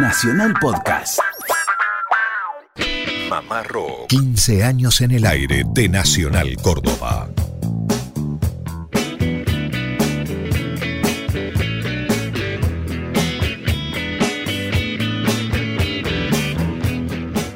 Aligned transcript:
Nacional 0.00 0.54
Podcast. 0.60 1.18
Mamá 3.28 3.64
Rock. 3.64 4.06
15 4.06 4.62
años 4.62 5.00
en 5.00 5.10
el 5.10 5.26
aire 5.26 5.64
de 5.74 5.88
Nacional 5.88 6.54
Córdoba. 6.62 7.28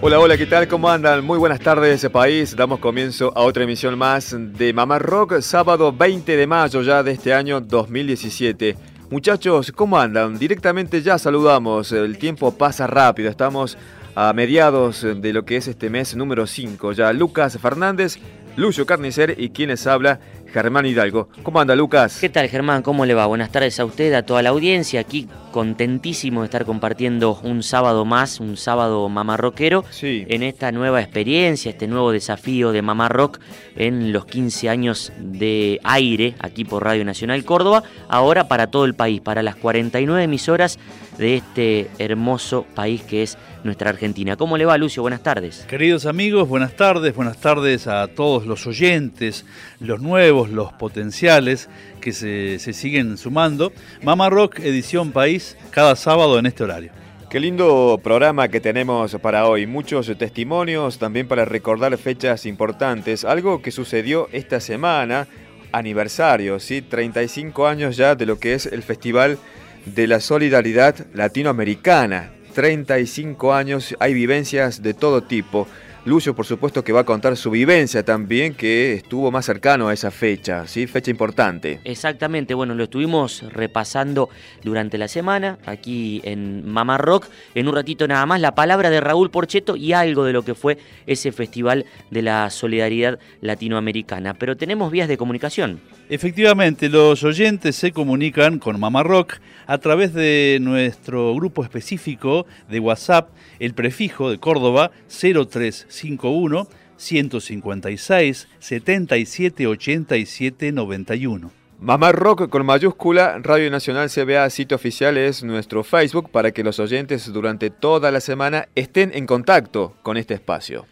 Hola, 0.00 0.18
hola, 0.18 0.36
¿qué 0.36 0.46
tal? 0.46 0.66
¿Cómo 0.66 0.90
andan? 0.90 1.24
Muy 1.24 1.38
buenas 1.38 1.60
tardes, 1.60 2.04
país. 2.10 2.56
Damos 2.56 2.80
comienzo 2.80 3.32
a 3.36 3.42
otra 3.42 3.62
emisión 3.62 3.96
más 3.96 4.34
de 4.36 4.72
Mamá 4.72 4.98
Rock, 4.98 5.40
sábado 5.42 5.92
20 5.92 6.36
de 6.36 6.46
mayo 6.48 6.82
ya 6.82 7.04
de 7.04 7.12
este 7.12 7.32
año 7.32 7.60
2017. 7.60 8.91
Muchachos, 9.12 9.70
¿cómo 9.72 9.98
andan? 9.98 10.38
Directamente 10.38 11.02
ya 11.02 11.18
saludamos. 11.18 11.92
El 11.92 12.16
tiempo 12.16 12.50
pasa 12.56 12.86
rápido. 12.86 13.28
Estamos 13.28 13.76
a 14.14 14.32
mediados 14.32 15.02
de 15.02 15.34
lo 15.34 15.44
que 15.44 15.58
es 15.58 15.68
este 15.68 15.90
mes 15.90 16.16
número 16.16 16.46
5. 16.46 16.92
Ya 16.92 17.12
Lucas 17.12 17.58
Fernández, 17.58 18.16
Lucio 18.56 18.86
Carnicer 18.86 19.34
y 19.36 19.50
quienes 19.50 19.86
habla 19.86 20.18
Germán 20.52 20.86
Hidalgo. 20.86 21.28
¿Cómo 21.42 21.60
anda, 21.60 21.74
Lucas? 21.74 22.18
¿Qué 22.20 22.28
tal, 22.28 22.48
Germán? 22.48 22.82
¿Cómo 22.82 23.06
le 23.06 23.14
va? 23.14 23.26
Buenas 23.26 23.50
tardes 23.50 23.80
a 23.80 23.84
usted, 23.84 24.12
a 24.12 24.22
toda 24.24 24.42
la 24.42 24.50
audiencia. 24.50 25.00
Aquí 25.00 25.26
contentísimo 25.50 26.40
de 26.40 26.46
estar 26.46 26.64
compartiendo 26.64 27.38
un 27.42 27.62
sábado 27.62 28.04
más, 28.04 28.40
un 28.40 28.56
sábado 28.56 29.08
mamarroquero, 29.08 29.84
Sí. 29.90 30.24
en 30.28 30.42
esta 30.42 30.72
nueva 30.72 31.00
experiencia, 31.00 31.70
este 31.70 31.86
nuevo 31.88 32.10
desafío 32.12 32.72
de 32.72 32.82
Mamá 32.82 33.08
Rock 33.08 33.38
en 33.76 34.12
los 34.12 34.26
15 34.26 34.68
años 34.68 35.12
de 35.18 35.80
aire 35.84 36.34
aquí 36.40 36.64
por 36.64 36.84
Radio 36.84 37.04
Nacional 37.04 37.44
Córdoba, 37.44 37.82
ahora 38.08 38.48
para 38.48 38.66
todo 38.68 38.84
el 38.84 38.94
país, 38.94 39.20
para 39.20 39.42
las 39.42 39.56
49 39.56 40.24
emisoras 40.24 40.78
de 41.22 41.36
este 41.36 41.88
hermoso 42.00 42.66
país 42.74 43.02
que 43.02 43.22
es 43.22 43.38
nuestra 43.62 43.90
Argentina. 43.90 44.36
¿Cómo 44.36 44.56
le 44.58 44.64
va, 44.64 44.76
Lucio? 44.76 45.02
Buenas 45.02 45.22
tardes. 45.22 45.64
Queridos 45.68 46.04
amigos, 46.04 46.48
buenas 46.48 46.74
tardes, 46.74 47.14
buenas 47.14 47.40
tardes 47.40 47.86
a 47.86 48.08
todos 48.08 48.44
los 48.44 48.66
oyentes, 48.66 49.46
los 49.78 50.00
nuevos, 50.00 50.50
los 50.50 50.72
potenciales 50.72 51.68
que 52.00 52.10
se, 52.12 52.58
se 52.58 52.72
siguen 52.72 53.16
sumando. 53.18 53.72
Mama 54.02 54.30
Rock, 54.30 54.58
edición 54.58 55.12
país, 55.12 55.56
cada 55.70 55.94
sábado 55.94 56.40
en 56.40 56.46
este 56.46 56.64
horario. 56.64 56.90
Qué 57.30 57.38
lindo 57.38 58.00
programa 58.02 58.48
que 58.48 58.60
tenemos 58.60 59.14
para 59.22 59.46
hoy. 59.46 59.68
Muchos 59.68 60.10
testimonios 60.18 60.98
también 60.98 61.28
para 61.28 61.44
recordar 61.44 61.96
fechas 61.98 62.46
importantes. 62.46 63.24
Algo 63.24 63.62
que 63.62 63.70
sucedió 63.70 64.28
esta 64.32 64.58
semana, 64.58 65.28
aniversario, 65.70 66.58
¿sí? 66.58 66.82
35 66.82 67.68
años 67.68 67.96
ya 67.96 68.16
de 68.16 68.26
lo 68.26 68.40
que 68.40 68.54
es 68.54 68.66
el 68.66 68.82
Festival 68.82 69.38
de 69.86 70.06
la 70.06 70.20
Solidaridad 70.20 71.06
Latinoamericana. 71.14 72.32
35 72.54 73.54
años, 73.54 73.96
hay 73.98 74.14
vivencias 74.14 74.82
de 74.82 74.94
todo 74.94 75.22
tipo. 75.22 75.66
Lucio, 76.04 76.34
por 76.34 76.46
supuesto, 76.46 76.82
que 76.82 76.92
va 76.92 77.02
a 77.02 77.04
contar 77.04 77.36
su 77.36 77.48
vivencia 77.48 78.04
también, 78.04 78.54
que 78.54 78.94
estuvo 78.94 79.30
más 79.30 79.46
cercano 79.46 79.86
a 79.86 79.94
esa 79.94 80.10
fecha, 80.10 80.66
¿sí? 80.66 80.88
Fecha 80.88 81.12
importante. 81.12 81.78
Exactamente, 81.84 82.54
bueno, 82.54 82.74
lo 82.74 82.84
estuvimos 82.84 83.44
repasando 83.52 84.28
durante 84.64 84.98
la 84.98 85.06
semana 85.06 85.58
aquí 85.64 86.20
en 86.24 86.68
Mamá 86.68 86.98
Rock. 86.98 87.28
En 87.54 87.68
un 87.68 87.76
ratito 87.76 88.08
nada 88.08 88.26
más 88.26 88.40
la 88.40 88.56
palabra 88.56 88.90
de 88.90 89.00
Raúl 89.00 89.30
Porcheto 89.30 89.76
y 89.76 89.92
algo 89.92 90.24
de 90.24 90.32
lo 90.32 90.42
que 90.42 90.56
fue 90.56 90.76
ese 91.06 91.30
Festival 91.30 91.86
de 92.10 92.22
la 92.22 92.50
Solidaridad 92.50 93.20
Latinoamericana. 93.40 94.34
Pero 94.34 94.56
tenemos 94.56 94.90
vías 94.90 95.06
de 95.06 95.16
comunicación. 95.16 95.78
Efectivamente, 96.14 96.90
los 96.90 97.24
oyentes 97.24 97.74
se 97.74 97.90
comunican 97.90 98.58
con 98.58 98.78
Mama 98.78 99.02
Rock 99.02 99.36
a 99.66 99.78
través 99.78 100.12
de 100.12 100.58
nuestro 100.60 101.34
grupo 101.34 101.64
específico 101.64 102.44
de 102.68 102.80
WhatsApp, 102.80 103.30
el 103.58 103.72
prefijo 103.72 104.30
de 104.30 104.36
Córdoba 104.36 104.90
0351 105.08 106.68
156 106.98 108.48
77 108.58 109.66
87 109.66 110.72
91. 110.72 111.50
Mamá 111.80 112.12
Rock 112.12 112.50
con 112.50 112.66
mayúscula, 112.66 113.38
Radio 113.42 113.70
Nacional 113.70 114.10
CBA, 114.10 114.50
sitio 114.50 114.74
oficial 114.74 115.16
es 115.16 115.42
nuestro 115.42 115.82
Facebook 115.82 116.30
para 116.30 116.50
que 116.50 116.62
los 116.62 116.78
oyentes 116.78 117.32
durante 117.32 117.70
toda 117.70 118.10
la 118.10 118.20
semana 118.20 118.68
estén 118.74 119.12
en 119.14 119.24
contacto 119.24 119.94
con 120.02 120.18
este 120.18 120.34
espacio. 120.34 120.84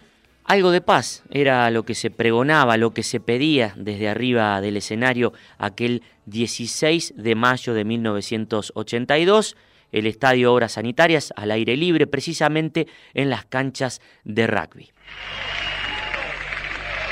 Algo 0.51 0.73
de 0.73 0.81
paz 0.81 1.23
era 1.31 1.71
lo 1.71 1.85
que 1.85 1.95
se 1.95 2.11
pregonaba, 2.11 2.77
lo 2.77 2.93
que 2.93 3.05
se 3.05 3.21
pedía 3.21 3.73
desde 3.77 4.09
arriba 4.09 4.61
del 4.61 4.79
escenario 4.79 5.33
aquel 5.59 6.03
16 6.27 7.15
de 7.17 7.37
mayo 7.37 7.73
de 7.73 7.85
1982, 7.85 9.57
el 9.93 10.09
Estadio 10.09 10.53
Obras 10.53 10.73
Sanitarias 10.73 11.33
al 11.37 11.53
aire 11.53 11.77
libre, 11.77 12.09
precisamente 12.09 12.89
en 13.15 13.31
las 13.31 13.45
canchas 13.45 14.01
de 14.25 14.49
rugby. 14.49 14.91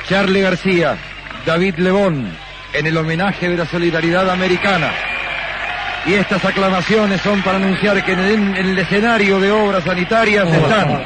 Charlie 0.09 0.41
García, 0.41 0.97
David 1.45 1.75
Lebón, 1.77 2.29
en 2.73 2.87
el 2.87 2.97
homenaje 2.97 3.47
de 3.47 3.55
la 3.55 3.65
solidaridad 3.65 4.29
americana. 4.29 4.91
Y 6.05 6.15
estas 6.15 6.43
aclamaciones 6.43 7.21
son 7.21 7.41
para 7.41 7.55
anunciar 7.55 8.03
que 8.03 8.11
en 8.11 8.19
el, 8.19 8.33
en 8.33 8.65
el 8.65 8.79
escenario 8.79 9.39
de 9.39 9.49
obras 9.49 9.85
sanitarias 9.85 10.45
están 10.45 11.05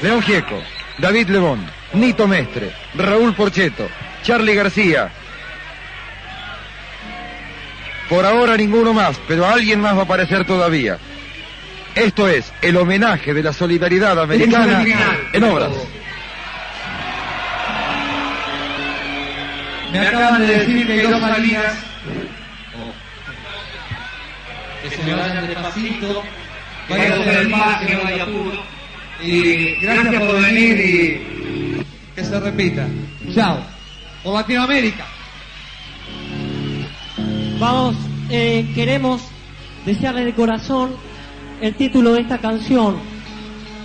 León 0.00 0.22
Gieco, 0.22 0.62
David 0.98 1.28
Lebón, 1.28 1.66
Nito 1.92 2.28
Mestre, 2.28 2.72
Raúl 2.94 3.34
Porcheto, 3.34 3.88
Charlie 4.22 4.54
García. 4.54 5.10
Por 8.08 8.24
ahora 8.24 8.56
ninguno 8.56 8.92
más, 8.92 9.18
pero 9.26 9.46
alguien 9.46 9.80
más 9.80 9.96
va 9.96 10.00
a 10.00 10.04
aparecer 10.04 10.44
todavía. 10.46 10.98
Esto 11.94 12.28
es 12.28 12.52
el 12.60 12.76
homenaje 12.76 13.32
de 13.34 13.42
la 13.42 13.52
solidaridad 13.52 14.18
americana 14.20 14.84
en 15.32 15.44
obras. 15.44 15.70
Me 19.92 20.00
acaban 20.00 20.46
de 20.46 20.58
decir 20.58 20.86
que 20.86 21.02
dos 21.02 21.20
salidas. 21.20 21.74
Que 24.82 24.90
se 24.90 25.02
me 25.02 25.14
vayan 25.14 25.46
despacito, 25.46 26.22
que 26.88 26.94
vaya 26.94 27.40
el 27.40 27.48
mar, 27.48 27.86
que 27.86 27.94
no 27.94 28.06
haya 28.06 28.22
apuro. 28.24 28.62
Y 29.26 29.76
gracias 29.80 30.22
por 30.22 30.42
venir 30.42 30.80
y 30.80 32.14
que 32.14 32.24
se 32.24 32.40
repita. 32.40 32.86
Chao. 33.34 33.58
Por 34.22 34.34
Latinoamérica. 34.34 35.06
Vamos, 37.58 37.96
eh, 38.30 38.70
queremos 38.74 39.22
desearle 39.86 40.24
de 40.24 40.34
corazón 40.34 40.90
el 41.60 41.74
título 41.74 42.14
de 42.14 42.20
esta 42.20 42.38
canción. 42.38 42.96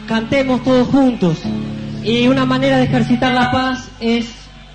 Cantemos 0.07 0.63
todos 0.63 0.87
juntos. 0.87 1.37
Y 2.03 2.27
una 2.27 2.45
manera 2.45 2.77
de 2.77 2.85
ejercitar 2.85 3.33
la 3.33 3.51
paz 3.51 3.89
es 3.99 4.27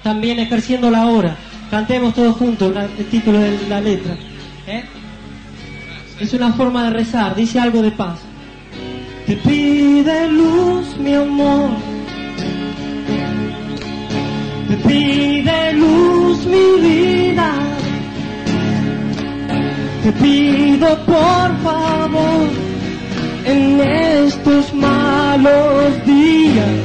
también 0.03 0.38
ejerciendo 0.38 0.91
la 0.91 1.06
hora. 1.06 1.36
Cantemos 1.70 2.14
todos 2.14 2.36
juntos 2.36 2.74
el 2.98 3.06
título 3.06 3.38
de 3.38 3.69
la 3.69 3.80
letra. 3.80 4.16
¿eh? 4.66 4.84
Es 6.20 6.32
una 6.32 6.53
forma 6.53 6.84
de 6.84 6.91
rezar, 6.91 7.34
dice 7.34 7.58
algo 7.58 7.82
de 7.82 7.91
paz. 7.91 8.20
Te 9.26 9.36
pide 9.36 10.28
luz, 10.28 10.98
mi 10.98 11.14
amor. 11.14 11.70
Te 14.68 14.76
pide 14.88 15.72
luz, 15.72 16.44
mi 16.44 16.66
vida. 16.86 17.50
Te 20.02 20.12
pido 20.12 20.88
por 21.06 21.48
favor 21.62 22.48
en 23.46 23.80
estos 23.80 24.74
malos 24.74 26.04
días. 26.04 26.84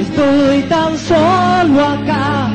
Estoy 0.00 0.62
tan 0.62 0.96
solo 0.96 1.84
acá, 1.84 2.48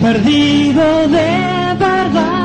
perdido 0.00 1.08
de 1.08 1.76
verdad, 1.78 2.37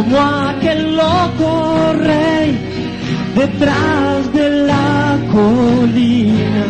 como 0.00 0.18
aquel 0.18 0.96
loco 0.96 1.92
rey 1.98 2.58
detrás 3.36 4.32
de 4.32 4.50
la 4.66 5.18
colina. 5.32 6.64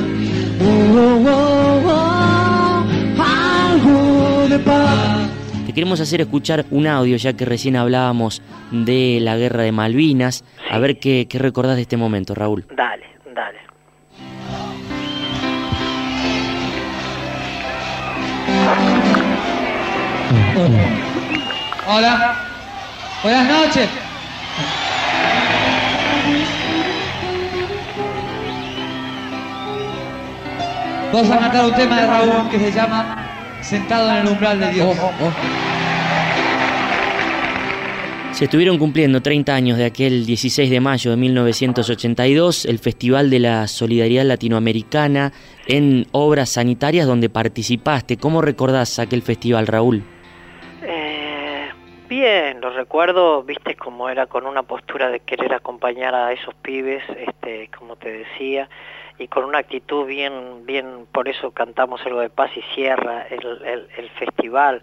Oh, 0.60 0.98
oh, 0.98 1.28
oh, 1.28 1.86
oh, 1.86 3.22
algo 3.22 4.48
de 4.48 4.58
paz. 4.58 5.30
Te 5.66 5.72
queremos 5.72 6.00
hacer 6.00 6.20
escuchar 6.20 6.66
un 6.70 6.86
audio, 6.86 7.16
ya 7.16 7.34
que 7.34 7.44
recién 7.44 7.76
hablábamos 7.76 8.42
de 8.72 9.18
la 9.20 9.36
guerra 9.36 9.62
de 9.62 9.72
Malvinas. 9.72 10.44
A 10.68 10.78
ver 10.78 10.98
qué, 10.98 11.26
qué 11.28 11.38
recordás 11.38 11.76
de 11.76 11.82
este 11.82 11.96
momento, 11.96 12.34
Raúl. 12.34 12.66
Dale, 12.76 13.06
dale. 13.34 13.58
Hola. 21.86 22.49
Buenas 23.22 23.46
noches. 23.48 23.88
Vamos 31.12 31.30
a 31.30 31.38
cantar 31.38 31.66
un 31.66 31.74
tema 31.74 32.00
de 32.00 32.06
Raúl 32.06 32.48
que 32.50 32.58
se 32.58 32.72
llama 32.72 33.58
Sentado 33.60 34.10
en 34.10 34.26
el 34.26 34.28
umbral 34.32 34.58
de 34.58 34.72
Dios. 34.72 34.96
Se 38.32 38.44
estuvieron 38.44 38.78
cumpliendo 38.78 39.20
30 39.20 39.54
años 39.54 39.76
de 39.76 39.84
aquel 39.84 40.24
16 40.24 40.70
de 40.70 40.80
mayo 40.80 41.10
de 41.10 41.18
1982, 41.18 42.64
el 42.64 42.78
Festival 42.78 43.28
de 43.28 43.40
la 43.40 43.68
Solidaridad 43.68 44.24
Latinoamericana 44.24 45.34
en 45.66 46.06
obras 46.12 46.48
sanitarias 46.48 47.06
donde 47.06 47.28
participaste. 47.28 48.16
¿Cómo 48.16 48.40
recordás 48.40 48.98
aquel 48.98 49.20
festival, 49.20 49.66
Raúl? 49.66 50.04
Bien, 52.10 52.60
lo 52.60 52.70
recuerdo, 52.70 53.44
viste 53.44 53.76
como 53.76 54.08
era 54.08 54.26
con 54.26 54.44
una 54.44 54.64
postura 54.64 55.08
de 55.10 55.20
querer 55.20 55.54
acompañar 55.54 56.12
a 56.12 56.32
esos 56.32 56.52
pibes, 56.56 57.04
este, 57.08 57.70
como 57.78 57.94
te 57.94 58.10
decía, 58.10 58.68
y 59.16 59.28
con 59.28 59.44
una 59.44 59.58
actitud 59.58 60.06
bien, 60.06 60.66
bien, 60.66 61.06
por 61.12 61.28
eso 61.28 61.52
cantamos 61.52 62.04
algo 62.04 62.18
de 62.18 62.28
paz 62.28 62.50
y 62.56 62.62
cierra 62.74 63.28
el, 63.30 63.86
el 63.96 64.10
festival 64.10 64.82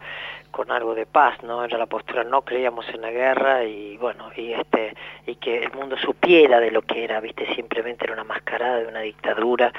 con 0.51 0.71
algo 0.71 0.95
de 0.95 1.05
paz, 1.05 1.43
¿no? 1.43 1.65
Era 1.65 1.77
la 1.77 1.85
postura, 1.87 2.23
no 2.23 2.43
creíamos 2.43 2.87
en 2.93 3.01
la 3.01 3.11
guerra 3.11 3.65
y 3.65 3.97
bueno, 3.97 4.31
y 4.37 4.53
este 4.53 4.95
y 5.25 5.35
que 5.35 5.63
el 5.63 5.73
mundo 5.73 5.97
supiera 5.97 6.61
de 6.61 6.71
lo 6.71 6.81
que 6.81 7.03
era, 7.03 7.19
¿viste? 7.19 7.45
Simplemente 7.55 8.05
era 8.05 8.13
una 8.13 8.23
mascarada 8.23 8.77
de 8.77 8.87
una 8.87 9.01
dictadura 9.01 9.73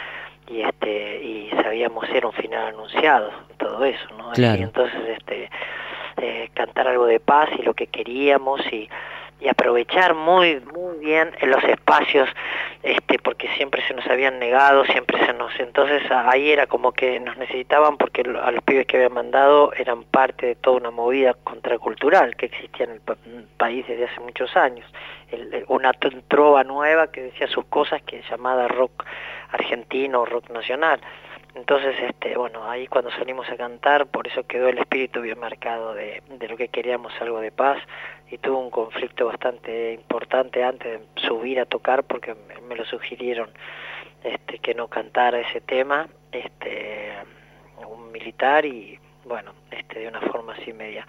y 0.47 0.61
este 0.61 1.25
y 1.25 1.50
sabíamos 1.62 2.06
era 2.11 2.27
un 2.27 2.35
final 2.35 2.69
anunciado, 2.75 3.33
todo 3.56 3.83
eso, 3.87 4.06
¿no? 4.19 4.33
Y 4.37 4.62
entonces 4.62 5.00
este 5.17 5.50
eh, 6.23 6.50
cantar 6.55 6.88
algo 6.88 7.06
de 7.06 7.20
paz 7.20 7.49
y 7.59 7.62
lo 7.62 7.75
que 7.75 7.87
queríamos 7.87 8.61
y 8.73 8.88
aprovechar 9.49 10.15
muy 10.15 10.61
muy 10.61 10.99
bien 10.99 11.31
los 11.43 11.62
espacios 11.62 12.29
este 12.82 13.19
porque 13.20 13.49
siempre 13.56 13.87
se 13.87 13.94
nos 13.94 14.05
habían 14.06 14.38
negado 14.41 14.85
siempre 14.87 15.25
se 15.25 15.32
nos 15.32 15.53
entonces 15.61 16.03
ahí 16.11 16.50
era 16.50 16.67
como 16.67 16.93
que 16.93 17.20
nos 17.20 17.37
necesitaban 17.37 17.97
porque 17.97 18.23
a 18.23 18.50
los 18.50 18.62
pibes 18.65 18.87
que 18.87 18.97
habían 18.97 19.15
mandado 19.15 19.73
eran 19.75 20.03
parte 20.05 20.47
de 20.47 20.55
toda 20.56 20.79
una 20.79 20.91
movida 20.91 21.35
contracultural 21.44 22.37
que 22.37 22.47
existía 22.47 22.87
en 22.87 22.93
el 22.93 23.00
país 23.56 23.87
desde 23.87 24.05
hace 24.05 24.21
muchos 24.21 24.56
años. 24.56 24.87
Una 25.69 25.93
trova 25.93 26.64
nueva 26.64 27.11
que 27.11 27.23
decía 27.23 27.47
sus 27.49 27.64
cosas 27.67 28.03
que 28.03 28.23
llamada 28.29 28.67
rock 28.69 29.05
argentino 29.50 30.25
rock 30.25 30.50
nacional 30.50 31.00
entonces, 31.55 31.97
este, 32.00 32.37
bueno, 32.37 32.69
ahí 32.69 32.87
cuando 32.87 33.11
salimos 33.11 33.49
a 33.50 33.56
cantar, 33.56 34.06
por 34.06 34.27
eso 34.27 34.47
quedó 34.47 34.69
el 34.69 34.79
espíritu 34.79 35.21
bien 35.21 35.39
marcado 35.39 35.95
de, 35.95 36.23
de 36.29 36.49
lo 36.49 36.56
que 36.56 36.69
queríamos, 36.69 37.12
algo 37.21 37.41
de 37.41 37.50
paz, 37.50 37.79
y 38.31 38.39
tuvo 38.39 38.59
un 38.59 38.71
conflicto 38.71 39.27
bastante 39.27 39.93
importante 39.93 40.62
antes 40.62 41.00
de 41.00 41.21
subir 41.23 41.61
a 41.61 41.67
tocar 41.67 42.05
porque 42.05 42.35
me 42.69 42.77
lo 42.77 42.85
sugirieron 42.85 43.50
este, 44.23 44.59
que 44.59 44.75
no 44.75 44.89
cantara 44.89 45.41
ese 45.41 45.61
tema, 45.61 46.09
este, 46.33 47.12
un 47.87 48.12
militar 48.12 48.67
y 48.67 48.99
bueno, 49.25 49.53
este, 49.71 50.00
de 50.00 50.09
una 50.09 50.21
forma 50.21 50.55
así 50.55 50.73
media 50.73 51.06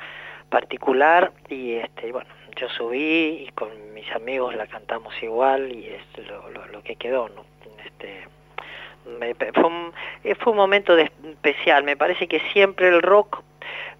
particular 0.49 1.31
y 1.47 1.73
este, 1.73 2.11
bueno, 2.11 2.29
yo 2.55 2.69
subí 2.69 3.45
y 3.47 3.51
con 3.53 3.93
mis 3.93 4.09
amigos 4.13 4.55
la 4.55 4.67
cantamos 4.67 5.13
igual 5.21 5.71
y 5.71 5.87
es 5.87 6.27
lo, 6.27 6.49
lo, 6.49 6.65
lo 6.67 6.81
que 6.83 6.95
quedó, 6.95 7.29
¿no? 7.29 7.45
Este, 7.85 8.27
me, 9.17 9.33
fue, 9.35 9.63
un, 9.63 9.93
fue 10.39 10.51
un 10.51 10.57
momento 10.57 10.95
de, 10.95 11.11
especial, 11.29 11.83
me 11.83 11.97
parece 11.97 12.27
que 12.27 12.39
siempre 12.51 12.89
el 12.89 13.01
rock 13.01 13.41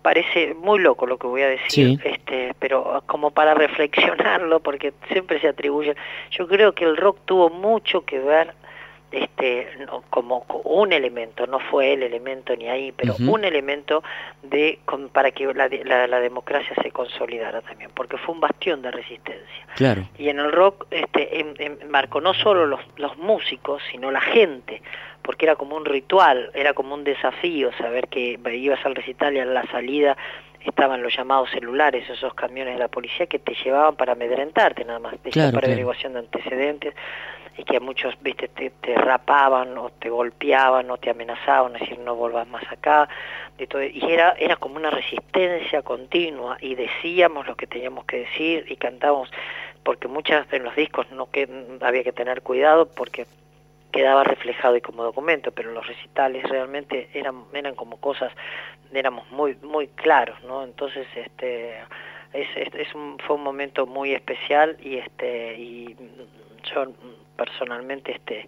parece 0.02 0.54
muy 0.54 0.80
loco 0.80 1.06
lo 1.06 1.18
que 1.18 1.28
voy 1.28 1.42
a 1.42 1.50
decir, 1.50 2.00
este, 2.04 2.54
pero 2.60 3.04
como 3.06 3.32
para 3.32 3.54
reflexionarlo, 3.54 4.60
porque 4.62 4.94
siempre 5.12 5.40
se 5.42 5.48
atribuye, 5.48 5.96
yo 6.32 6.48
creo 6.48 6.74
que 6.74 6.86
el 6.86 6.98
rock 6.98 7.18
tuvo 7.26 7.50
mucho 7.50 8.06
que 8.06 8.20
ver 8.20 8.54
este 9.12 9.68
como 10.10 10.46
un 10.64 10.94
elemento 10.94 11.48
no 11.48 11.60
fue 11.60 11.94
el 11.94 12.04
elemento 12.04 12.56
ni 12.56 12.68
ahí 12.68 12.92
pero 12.92 13.16
un 13.20 13.44
elemento 13.44 14.04
de 14.44 14.80
para 15.12 15.32
que 15.32 15.52
la, 15.54 15.68
la, 16.08 16.20
democracia 16.20 16.76
se 16.82 16.92
consolidara 16.92 17.62
también 17.62 17.90
porque 17.94 18.18
fue 18.18 18.36
un 18.36 18.42
bastión 18.42 18.82
de 18.82 18.92
resistencia. 18.92 19.66
Claro. 19.76 20.04
y 20.18 20.30
en 20.30 20.40
el 20.40 20.52
rock 20.52 20.86
este 20.92 21.40
en, 21.40 21.54
en, 21.58 21.90
marcó 21.90 22.22
no 22.22 22.34
solo 22.34 22.66
los, 22.66 22.82
los 22.98 23.18
músicos 23.18 23.82
sino 23.92 24.12
la 24.12 24.22
gente 24.22 24.82
porque 25.22 25.46
era 25.46 25.56
como 25.56 25.76
un 25.76 25.86
ritual, 25.86 26.50
era 26.54 26.74
como 26.74 26.96
un 26.96 27.04
desafío 27.04 27.72
saber 27.74 28.08
que 28.08 28.40
ibas 28.54 28.84
al 28.86 28.96
recital 28.96 29.36
y 29.36 29.40
a 29.40 29.46
la 29.46 29.64
salida 29.68 30.18
estaban 30.66 31.02
los 31.02 31.16
llamados 31.16 31.50
celulares, 31.52 32.10
esos 32.10 32.34
camiones 32.34 32.74
de 32.74 32.80
la 32.80 32.88
policía 32.88 33.28
que 33.28 33.40
te 33.40 33.54
llevaban 33.64 33.96
para 33.96 34.14
amedrentarte 34.14 34.84
nada 34.84 35.00
más, 35.00 35.16
para 35.34 35.68
averiguación 35.68 36.14
de 36.14 36.20
antecedentes 36.20 36.96
y 37.60 37.64
que 37.66 37.82
muchos 37.82 38.16
viste 38.22 38.48
te, 38.48 38.96
rapaban 38.96 39.78
o 39.78 39.90
te 39.90 40.10
golpeaban 40.10 40.90
o 40.92 40.98
te 40.98 41.10
amenazaban, 41.10 41.76
es 41.76 41.82
decir, 41.82 42.00
no 42.00 42.16
volvas 42.16 42.48
más 42.48 42.64
acá, 42.72 43.10
de 43.58 43.68
todo, 43.68 43.84
y 43.84 44.02
era, 44.08 44.32
era 44.40 44.56
como 44.56 44.78
una 44.78 44.90
resistencia 44.90 45.82
continua 45.82 46.58
y 46.62 46.76
decíamos 46.76 47.48
lo 47.48 47.56
que 47.58 47.68
teníamos 47.68 48.06
que 48.06 48.20
decir 48.20 48.66
y 48.70 48.78
cantábamos, 48.78 49.30
porque 49.84 50.08
muchas 50.08 50.52
en 50.54 50.64
los 50.64 50.74
discos 50.74 51.12
no 51.12 51.30
que 51.30 51.50
había 51.82 52.04
que 52.06 52.14
tener 52.14 52.42
cuidado 52.44 52.88
porque 52.88 53.28
quedaba 53.92 54.24
reflejado 54.24 54.78
y 54.78 54.82
como 54.82 55.04
documento, 55.04 55.52
pero 55.52 55.74
los 55.74 55.86
recitales 55.86 56.48
realmente 56.48 57.10
eran 57.14 57.44
eran 57.54 57.76
como 57.76 57.98
cosas 57.98 58.32
éramos 58.94 59.30
muy 59.32 59.58
muy 59.64 59.88
claros, 59.88 60.42
¿no? 60.44 60.64
Entonces 60.64 61.08
este 61.14 61.76
es, 62.32 62.48
es, 62.56 62.96
un, 62.96 63.18
fue 63.26 63.36
un 63.36 63.44
momento 63.44 63.86
muy 63.86 64.14
especial 64.14 64.78
y 64.82 64.98
este 64.98 65.56
y 65.58 65.96
yo 66.74 66.86
personalmente 67.36 68.14
este 68.14 68.48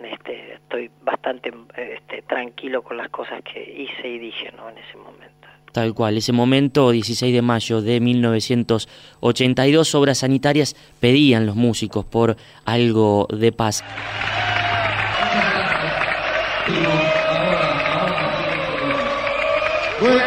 este 0.00 0.54
estoy 0.54 0.90
bastante 1.02 1.52
este, 1.76 2.22
tranquilo 2.22 2.82
con 2.82 2.96
las 2.96 3.08
cosas 3.08 3.42
que 3.42 3.60
hice 3.60 4.08
y 4.08 4.18
dije, 4.18 4.52
¿no? 4.56 4.70
En 4.70 4.78
ese 4.78 4.96
momento. 4.96 5.48
Tal 5.72 5.92
cual, 5.92 6.16
ese 6.16 6.32
momento, 6.32 6.90
16 6.92 7.34
de 7.34 7.42
mayo 7.42 7.82
de 7.82 8.00
1982, 8.00 9.94
obras 9.94 10.18
sanitarias 10.18 10.74
pedían 11.00 11.46
los 11.46 11.56
músicos 11.56 12.04
por 12.04 12.36
algo 12.64 13.26
de 13.30 13.52
paz. 13.52 13.84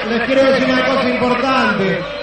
les 0.09 0.21
quiero 0.23 0.43
decir 0.43 0.67
una 0.69 0.85
cosa 0.85 1.09
importante. 1.09 2.20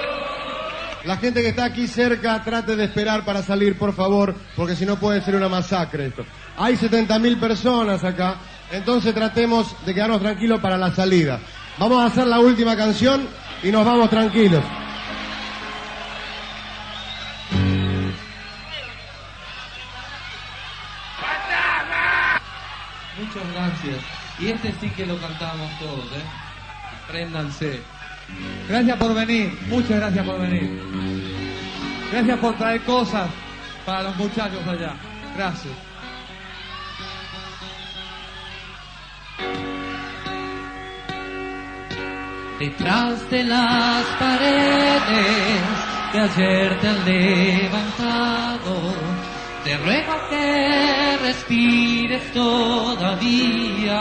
La 1.08 1.16
gente 1.16 1.40
que 1.40 1.48
está 1.48 1.64
aquí 1.64 1.86
cerca 1.86 2.44
trate 2.44 2.76
de 2.76 2.84
esperar 2.84 3.24
para 3.24 3.42
salir, 3.42 3.78
por 3.78 3.94
favor, 3.94 4.34
porque 4.54 4.76
si 4.76 4.84
no 4.84 4.96
puede 4.96 5.22
ser 5.22 5.36
una 5.36 5.48
masacre 5.48 6.08
esto. 6.08 6.22
Hay 6.58 6.76
70.000 6.76 7.40
personas 7.40 8.04
acá, 8.04 8.36
entonces 8.70 9.14
tratemos 9.14 9.74
de 9.86 9.94
quedarnos 9.94 10.20
tranquilos 10.20 10.60
para 10.60 10.76
la 10.76 10.94
salida. 10.94 11.40
Vamos 11.78 12.02
a 12.02 12.08
hacer 12.08 12.26
la 12.26 12.40
última 12.40 12.76
canción 12.76 13.26
y 13.62 13.70
nos 13.70 13.86
vamos 13.86 14.10
tranquilos. 14.10 14.62
Muchas 23.18 23.54
gracias. 23.54 24.04
Y 24.40 24.48
este 24.48 24.74
sí 24.78 24.90
que 24.90 25.06
lo 25.06 25.16
cantamos 25.16 25.70
todos, 25.78 26.04
¿eh? 26.12 26.24
Préndanse. 27.10 27.97
Gracias 28.68 28.96
por 28.98 29.14
venir, 29.14 29.58
muchas 29.68 29.96
gracias 29.98 30.26
por 30.26 30.40
venir. 30.40 30.80
Gracias 32.12 32.38
por 32.38 32.54
traer 32.56 32.80
cosas 32.82 33.28
para 33.84 34.02
los 34.04 34.16
muchachos 34.16 34.66
allá. 34.66 34.94
Gracias. 35.36 35.74
Detrás 42.58 43.30
de 43.30 43.44
las 43.44 44.04
paredes 44.18 45.60
que 46.10 46.18
ayer 46.18 46.80
te 46.80 46.88
han 46.88 47.04
levantado, 47.04 48.92
te 49.64 49.76
ruego 49.78 50.12
que 50.28 51.18
respires 51.22 52.32
todavía 52.32 53.98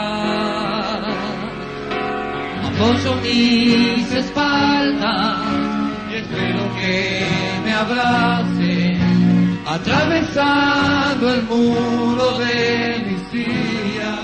apoyo 2.78 3.14
mis 3.22 4.12
espaldas 4.12 5.38
y 6.10 6.14
espero 6.14 6.62
que 6.80 7.26
me 7.64 7.72
abrace 7.72 8.96
atravesando 9.66 11.34
el 11.34 11.42
muro 11.42 12.38
de 12.38 13.04
mis 13.06 13.32
días. 13.32 14.18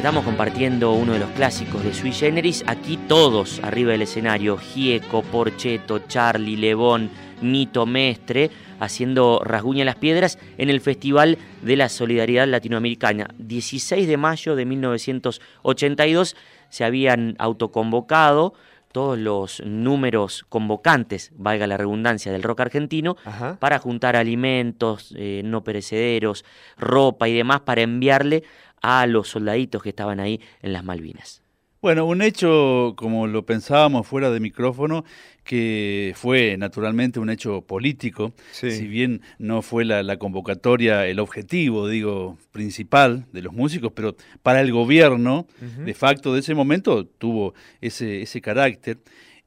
estamos 0.00 0.24
compartiendo 0.24 0.92
uno 0.92 1.12
de 1.12 1.18
los 1.18 1.28
clásicos 1.32 1.84
de 1.84 1.92
Sui 1.92 2.10
Generis. 2.10 2.64
Aquí 2.66 2.96
todos 3.06 3.60
arriba 3.62 3.92
del 3.92 4.00
escenario: 4.00 4.56
Gieco, 4.56 5.20
Porcheto, 5.20 5.98
Charlie, 6.08 6.56
Lebón, 6.56 7.10
Nito 7.42 7.84
Mestre, 7.84 8.50
haciendo 8.78 9.42
Rasguña 9.44 9.84
las 9.84 9.96
Piedras 9.96 10.38
en 10.56 10.70
el 10.70 10.80
Festival 10.80 11.36
de 11.60 11.76
la 11.76 11.90
Solidaridad 11.90 12.48
Latinoamericana. 12.48 13.28
16 13.36 14.08
de 14.08 14.16
mayo 14.16 14.56
de 14.56 14.64
1982 14.64 16.34
se 16.70 16.84
habían 16.84 17.36
autoconvocado 17.38 18.54
todos 18.92 19.18
los 19.18 19.62
números 19.64 20.44
convocantes, 20.48 21.30
valga 21.36 21.66
la 21.66 21.76
redundancia, 21.76 22.32
del 22.32 22.42
rock 22.42 22.60
argentino, 22.60 23.16
Ajá. 23.24 23.56
para 23.60 23.78
juntar 23.78 24.16
alimentos 24.16 25.14
eh, 25.16 25.42
no 25.44 25.62
perecederos, 25.62 26.44
ropa 26.76 27.28
y 27.28 27.34
demás 27.34 27.60
para 27.60 27.82
enviarle 27.82 28.42
a 28.82 29.06
los 29.06 29.28
soldaditos 29.28 29.82
que 29.82 29.90
estaban 29.90 30.20
ahí 30.20 30.40
en 30.62 30.72
las 30.72 30.84
Malvinas. 30.84 31.42
Bueno, 31.82 32.04
un 32.04 32.20
hecho, 32.20 32.92
como 32.98 33.26
lo 33.26 33.46
pensábamos 33.46 34.06
fuera 34.06 34.30
de 34.30 34.38
micrófono, 34.38 35.02
que 35.44 36.12
fue 36.14 36.56
naturalmente 36.58 37.18
un 37.20 37.30
hecho 37.30 37.62
político, 37.62 38.34
Sí. 38.52 38.70
si 38.70 38.86
bien 38.86 39.22
no 39.38 39.62
fue 39.62 39.86
la, 39.86 40.02
la 40.02 40.18
convocatoria 40.18 41.06
el 41.06 41.18
objetivo, 41.18 41.88
digo, 41.88 42.36
principal 42.52 43.24
de 43.32 43.40
los 43.40 43.54
músicos, 43.54 43.92
pero 43.94 44.14
para 44.42 44.60
el 44.60 44.72
gobierno, 44.72 45.46
de 45.84 45.94
facto, 45.94 46.34
de 46.34 46.40
ese 46.40 46.54
momento 46.54 47.06
tuvo 47.06 47.54
ese, 47.80 48.20
ese 48.20 48.42
carácter. 48.42 48.98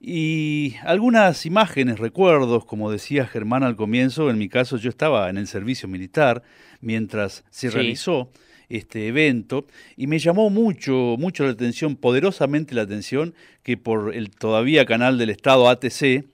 Y 0.06 0.75
algunas 0.84 1.46
imágenes, 1.46 2.00
recuerdos, 2.00 2.66
como 2.66 2.92
decía 2.92 3.28
Germán 3.28 3.62
al 3.63 3.75
comienzo, 3.75 4.30
en 4.32 4.38
mi 4.40 4.50
caso 4.50 4.78
yo 4.78 4.90
estaba 4.90 5.30
en 5.30 5.38
el 5.38 5.48
servicio 5.48 5.88
militar 5.88 6.42
mientras 6.82 7.46
se 7.52 7.70
Sí. 7.70 7.74
realizó 7.75 8.30
este 8.77 9.08
evento 9.08 9.65
y 9.96 10.08
me 10.08 10.20
llamó 10.20 10.50
mucho, 10.50 11.15
mucho 11.18 11.44
la 11.46 11.51
atención, 11.51 11.96
poderosamente 11.96 12.75
la 12.75 12.82
atención, 12.82 13.34
que 13.62 13.77
por 13.77 14.15
el 14.15 14.32
todavía 14.32 14.86
canal 14.86 15.18
del 15.18 15.30
Estado 15.30 15.70
ATC, 15.70 16.25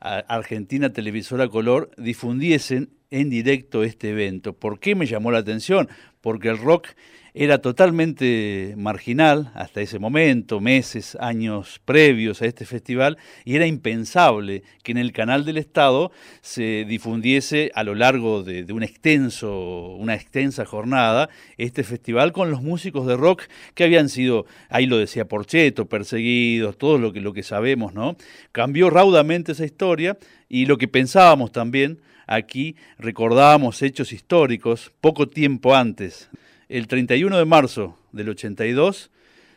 Argentina 0.00 0.92
Televisora 0.92 1.48
Color, 1.48 1.90
difundiesen 1.96 2.90
en 3.10 3.28
directo 3.30 3.82
este 3.82 4.10
evento. 4.10 4.52
¿Por 4.52 4.78
qué 4.78 4.94
me 4.94 5.06
llamó 5.06 5.30
la 5.30 5.38
atención? 5.38 5.88
Porque 6.20 6.48
el 6.48 6.58
rock 6.58 6.88
era 7.34 7.58
totalmente 7.58 8.74
marginal 8.76 9.52
hasta 9.54 9.80
ese 9.80 9.98
momento, 9.98 10.60
meses, 10.60 11.16
años 11.20 11.80
previos 11.84 12.42
a 12.42 12.46
este 12.46 12.64
festival, 12.64 13.18
y 13.44 13.56
era 13.56 13.66
impensable 13.66 14.62
que 14.82 14.92
en 14.92 14.98
el 14.98 15.12
canal 15.12 15.44
del 15.44 15.58
Estado 15.58 16.10
se 16.40 16.84
difundiese 16.86 17.70
a 17.74 17.84
lo 17.84 17.94
largo 17.94 18.42
de, 18.42 18.70
un 18.72 18.82
extenso, 18.82 19.96
una 19.96 20.14
extensa 20.14 20.64
jornada 20.64 21.28
este 21.56 21.84
festival 21.84 22.32
con 22.32 22.50
los 22.50 22.62
músicos 22.62 23.06
de 23.06 23.16
rock 23.16 23.42
que 23.74 23.84
habían 23.84 24.08
sido, 24.08 24.46
ahí 24.68 24.86
lo 24.86 24.98
decía 24.98 25.26
Porcheto, 25.26 25.86
perseguidos, 25.86 26.78
todo 26.78 26.98
lo 26.98 27.12
que, 27.12 27.20
lo 27.20 27.32
que 27.32 27.42
sabemos, 27.42 27.94
¿no? 27.94 28.16
Cambió 28.52 28.90
raudamente 28.90 29.52
esa 29.52 29.64
historia 29.64 30.18
y 30.48 30.66
lo 30.66 30.78
que 30.78 30.88
pensábamos 30.88 31.52
también 31.52 32.00
aquí, 32.26 32.76
recordábamos 32.98 33.82
hechos 33.82 34.12
históricos 34.12 34.92
poco 35.00 35.28
tiempo 35.28 35.74
antes. 35.74 36.30
El 36.70 36.86
31 36.86 37.36
de 37.36 37.44
marzo 37.46 37.98
del 38.12 38.28
82 38.28 39.10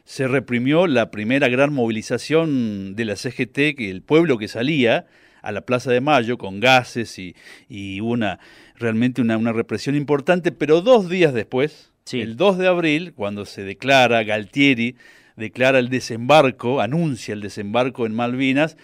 se 0.04 0.28
reprimió 0.28 0.88
la 0.88 1.12
primera 1.12 1.48
gran 1.48 1.72
movilización 1.72 2.96
de 2.96 3.06
la 3.06 3.16
CGT, 3.16 3.76
que 3.78 3.92
el 3.92 4.02
pueblo 4.02 4.40
que 4.40 4.48
salía 4.48 5.06
a 5.44 5.52
la 5.52 5.62
Plaza 5.62 5.92
de 5.92 6.02
Mayo 6.02 6.40
con 6.40 6.60
gases 6.60 7.20
y, 7.20 7.36
y 7.70 8.00
una 8.00 8.40
realmente 8.78 9.22
una, 9.22 9.38
una 9.38 9.54
represión 9.54 9.96
importante, 9.96 10.52
pero 10.52 10.82
dos 10.82 11.08
días 11.08 11.36
después, 11.36 11.92
Sí. 12.06 12.20
el 12.20 12.36
2 12.36 12.58
de 12.58 12.68
abril, 12.68 13.14
cuando 13.14 13.46
se 13.46 13.62
declara, 13.64 14.24
Galtieri 14.24 14.96
declara 15.36 15.78
el 15.78 15.90
desembarco, 15.90 16.82
anuncia 16.82 17.36
el 17.36 17.42
desembarco 17.42 18.08
en 18.08 18.16
Malvinas, 18.16 18.76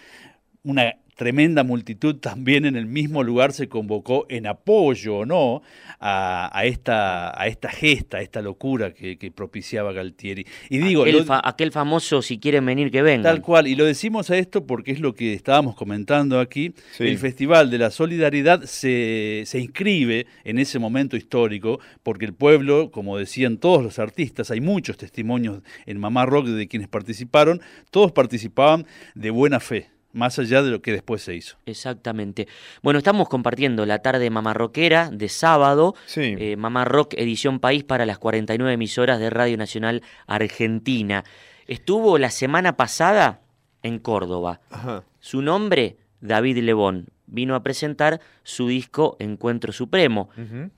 una 0.62 0.94
tremenda 1.20 1.66
multitud 1.66 2.16
también 2.16 2.64
en 2.64 2.78
el 2.78 2.86
mismo 2.86 3.24
lugar 3.24 3.52
se 3.52 3.68
convocó 3.68 4.26
en 4.30 4.48
apoyo 4.48 5.18
o 5.18 5.26
no 5.26 5.62
a, 6.00 6.50
a 6.58 6.64
esta, 6.64 7.30
a 7.38 7.48
esta 7.48 7.68
gesta, 7.70 8.20
a 8.20 8.22
esta 8.22 8.42
locura 8.42 8.94
que, 8.94 9.18
que 9.18 9.30
propiciaba 9.30 9.92
Galtieri. 9.92 10.46
Y 10.70 10.78
digo, 10.78 11.02
aquel, 11.02 11.18
lo- 11.18 11.26
fa- 11.26 11.42
aquel 11.44 11.74
famoso 11.74 12.22
si 12.22 12.40
quieren 12.40 12.66
venir 12.66 12.90
que 12.90 13.02
vengan. 13.02 13.24
Tal 13.24 13.42
cual, 13.42 13.68
y 13.68 13.76
lo 13.76 13.84
decimos 13.84 14.30
a 14.30 14.38
esto 14.38 14.66
porque 14.66 14.92
es 14.94 15.02
lo 15.02 15.14
que 15.14 15.34
estábamos 15.34 15.76
comentando 15.76 16.40
aquí. 16.40 16.74
Sí. 16.98 17.04
El 17.04 17.18
Festival 17.18 17.70
de 17.70 17.80
la 17.80 17.92
Solidaridad 17.92 18.64
se, 18.64 19.44
se 19.46 19.60
inscribe 19.60 20.26
en 20.46 20.58
ese 20.58 20.80
momento 20.80 21.18
histórico 21.18 21.82
porque 22.02 22.24
el 22.24 22.34
pueblo, 22.34 22.92
como 22.92 23.18
decían 23.18 23.58
todos 23.58 23.84
los 23.84 24.00
artistas, 24.00 24.52
hay 24.52 24.62
muchos 24.62 24.96
testimonios 24.96 25.62
en 25.86 26.00
Mamá 26.00 26.26
Rock 26.26 26.46
de 26.48 26.70
quienes 26.70 26.88
participaron, 26.88 27.60
todos 27.92 28.14
participaban 28.14 28.86
de 29.16 29.32
buena 29.32 29.60
fe, 29.60 29.90
más 30.12 30.40
allá 30.40 30.62
de 30.64 30.72
lo 30.72 30.82
que 30.82 30.92
después 30.92 31.22
se 31.22 31.36
hizo. 31.36 31.58
Exactamente. 31.66 32.48
Bueno, 32.82 32.98
estamos 33.00 33.30
compartiendo 33.30 33.86
la 33.86 34.00
tarde 34.00 34.30
mamarroquera 34.30 35.10
de 35.12 35.30
sábado, 35.30 35.94
Sí. 36.08 36.36
eh, 36.40 36.56
Mamá 36.58 36.86
Rock 36.86 37.14
Edición 37.16 37.60
País 37.60 37.84
para 37.84 38.06
las 38.06 38.18
49 38.18 38.74
emisoras 38.74 39.20
de 39.20 39.30
Radio 39.30 39.58
Nacional 39.58 40.02
Argentina. 40.28 41.24
Estuvo 41.68 42.18
la 42.18 42.32
semana 42.32 42.76
pasada 42.76 43.42
en 43.84 44.00
Córdoba. 44.00 44.62
Ajá. 44.72 45.04
Su 45.20 45.42
nombre, 45.42 45.98
David 46.22 46.58
Lebón. 46.60 47.08
Vino 47.28 47.54
a 47.54 47.62
presentar 47.62 48.20
su 48.44 48.68
disco 48.68 49.16
Encuentro 49.20 49.72
Supremo. 49.72 50.30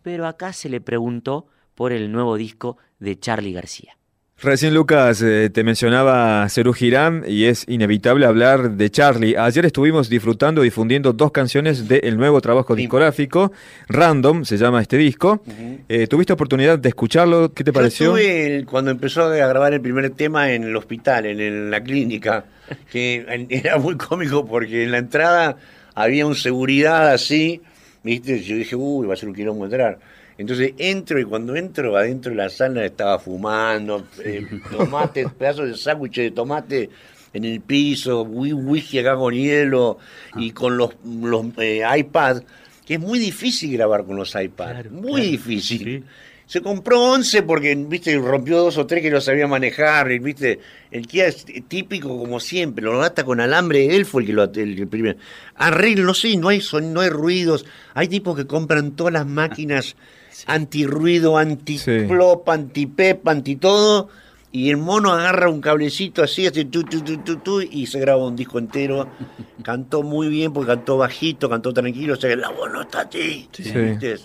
Pero 0.01 0.27
acá 0.27 0.51
se 0.51 0.67
le 0.67 0.81
preguntó 0.81 1.47
por 1.75 1.93
el 1.93 2.11
nuevo 2.11 2.35
disco 2.35 2.77
de 2.99 3.17
Charlie 3.17 3.53
García. 3.53 3.97
Recién 4.43 4.73
Lucas 4.73 5.21
eh, 5.21 5.51
te 5.53 5.63
mencionaba 5.63 6.47
Cerú 6.49 6.73
Girán 6.73 7.23
y 7.27 7.45
es 7.45 7.63
inevitable 7.67 8.25
hablar 8.25 8.71
de 8.71 8.89
Charlie. 8.89 9.37
Ayer 9.37 9.67
estuvimos 9.67 10.09
disfrutando, 10.09 10.63
difundiendo 10.63 11.13
dos 11.13 11.31
canciones 11.31 11.87
del 11.87 12.17
nuevo 12.17 12.41
trabajo 12.41 12.73
discográfico, 12.75 13.51
Random 13.87 14.43
se 14.43 14.57
llama 14.57 14.81
este 14.81 14.97
disco. 14.97 15.43
Eh, 15.87 16.07
¿Tuviste 16.07 16.33
oportunidad 16.33 16.79
de 16.79 16.89
escucharlo? 16.89 17.53
¿Qué 17.53 17.63
te 17.63 17.69
Yo 17.69 17.73
pareció? 17.73 18.17
estuve 18.17 18.55
el- 18.55 18.65
cuando 18.65 18.89
empezó 18.89 19.25
a 19.25 19.35
grabar 19.35 19.73
el 19.73 19.81
primer 19.81 20.09
tema 20.09 20.51
en 20.51 20.63
el 20.63 20.75
hospital, 20.75 21.27
en, 21.27 21.69
la 21.69 21.83
clínica, 21.83 22.45
que 22.91 23.23
era 23.51 23.77
muy 23.77 23.95
cómico 23.95 24.47
porque 24.47 24.83
en 24.85 24.91
la 24.91 24.97
entrada 24.97 25.57
había 25.93 26.25
un 26.25 26.33
seguridad 26.33 27.09
así, 27.09 27.61
¿viste? 28.01 28.41
Yo 28.41 28.55
dije, 28.55 28.75
uy, 28.75 29.05
va 29.05 29.13
a 29.13 29.17
ser 29.17 29.29
un 29.29 29.35
quilombo 29.35 29.65
entrar. 29.65 29.99
Entonces 30.41 30.73
entro 30.77 31.19
y 31.19 31.23
cuando 31.23 31.55
entro 31.55 31.95
adentro 31.95 32.31
de 32.31 32.37
la 32.37 32.49
sala 32.49 32.83
estaba 32.85 33.19
fumando, 33.19 34.05
eh, 34.23 34.45
tomate, 34.71 35.27
pedazos 35.37 35.67
de 35.69 35.77
sándwich 35.77 36.15
de 36.17 36.31
tomate 36.31 36.89
en 37.33 37.45
el 37.45 37.61
piso, 37.61 38.25
whi- 38.25 38.53
whisky 38.53 38.99
acá 38.99 39.15
con 39.15 39.33
hielo 39.33 39.99
y 40.35 40.51
con 40.51 40.75
los, 40.77 40.91
los 41.05 41.45
eh, 41.59 41.83
iPads, 41.97 42.43
que 42.85 42.95
es 42.95 42.99
muy 42.99 43.19
difícil 43.19 43.71
grabar 43.73 44.03
con 44.03 44.15
los 44.17 44.33
iPads, 44.35 44.91
muy 44.91 45.21
difícil. 45.21 46.05
Se 46.47 46.59
compró 46.61 47.01
11 47.13 47.43
porque, 47.43 47.73
viste, 47.75 48.17
rompió 48.17 48.57
dos 48.57 48.77
o 48.77 48.85
tres 48.85 49.01
que 49.01 49.09
no 49.09 49.21
sabía 49.21 49.47
manejar, 49.47 50.09
viste, 50.19 50.59
el 50.91 51.07
Kia 51.07 51.27
es 51.27 51.45
típico 51.69 52.17
como 52.19 52.41
siempre, 52.41 52.83
lo 52.83 53.01
ata 53.01 53.23
con 53.23 53.39
alambre, 53.39 53.95
él 53.95 54.05
fue 54.05 54.23
el 54.23 54.27
que 54.27 54.33
lo 54.33 54.43
el, 54.43 54.77
el 54.79 54.87
primero. 54.89 55.17
Arreglo, 55.55 56.03
no 56.03 56.13
sé, 56.13 56.35
no 56.35 56.49
hay 56.49 56.59
son, 56.59 56.91
no 56.93 56.99
hay 56.99 57.09
ruidos, 57.09 57.65
hay 57.93 58.09
tipos 58.09 58.35
que 58.35 58.47
compran 58.47 58.91
todas 58.97 59.13
las 59.13 59.25
máquinas 59.25 59.95
antirruido, 60.47 61.37
anti-plop, 61.37 62.49
anti-pep, 62.49 63.27
anti-todo, 63.27 64.09
y 64.51 64.69
el 64.69 64.77
mono 64.77 65.11
agarra 65.13 65.49
un 65.49 65.61
cablecito 65.61 66.23
así, 66.23 66.45
hace 66.45 66.65
tu, 66.65 66.83
tu, 66.83 67.01
tu, 67.01 67.17
tu, 67.19 67.37
tu, 67.37 67.61
y 67.61 67.87
se 67.87 67.99
graba 67.99 68.25
un 68.25 68.35
disco 68.35 68.59
entero. 68.59 69.07
Cantó 69.63 70.03
muy 70.03 70.27
bien 70.27 70.51
porque 70.51 70.71
cantó 70.71 70.97
bajito, 70.97 71.49
cantó 71.49 71.71
tranquilo, 71.73 72.13
o 72.13 72.17
sea 72.17 72.31
que 72.31 72.35
la 72.35 72.49
voz 72.49 72.71
no 72.71 72.81
está 72.81 73.01
así. 73.01 73.47
Sí. 73.51 73.71
¿viste? 73.71 74.17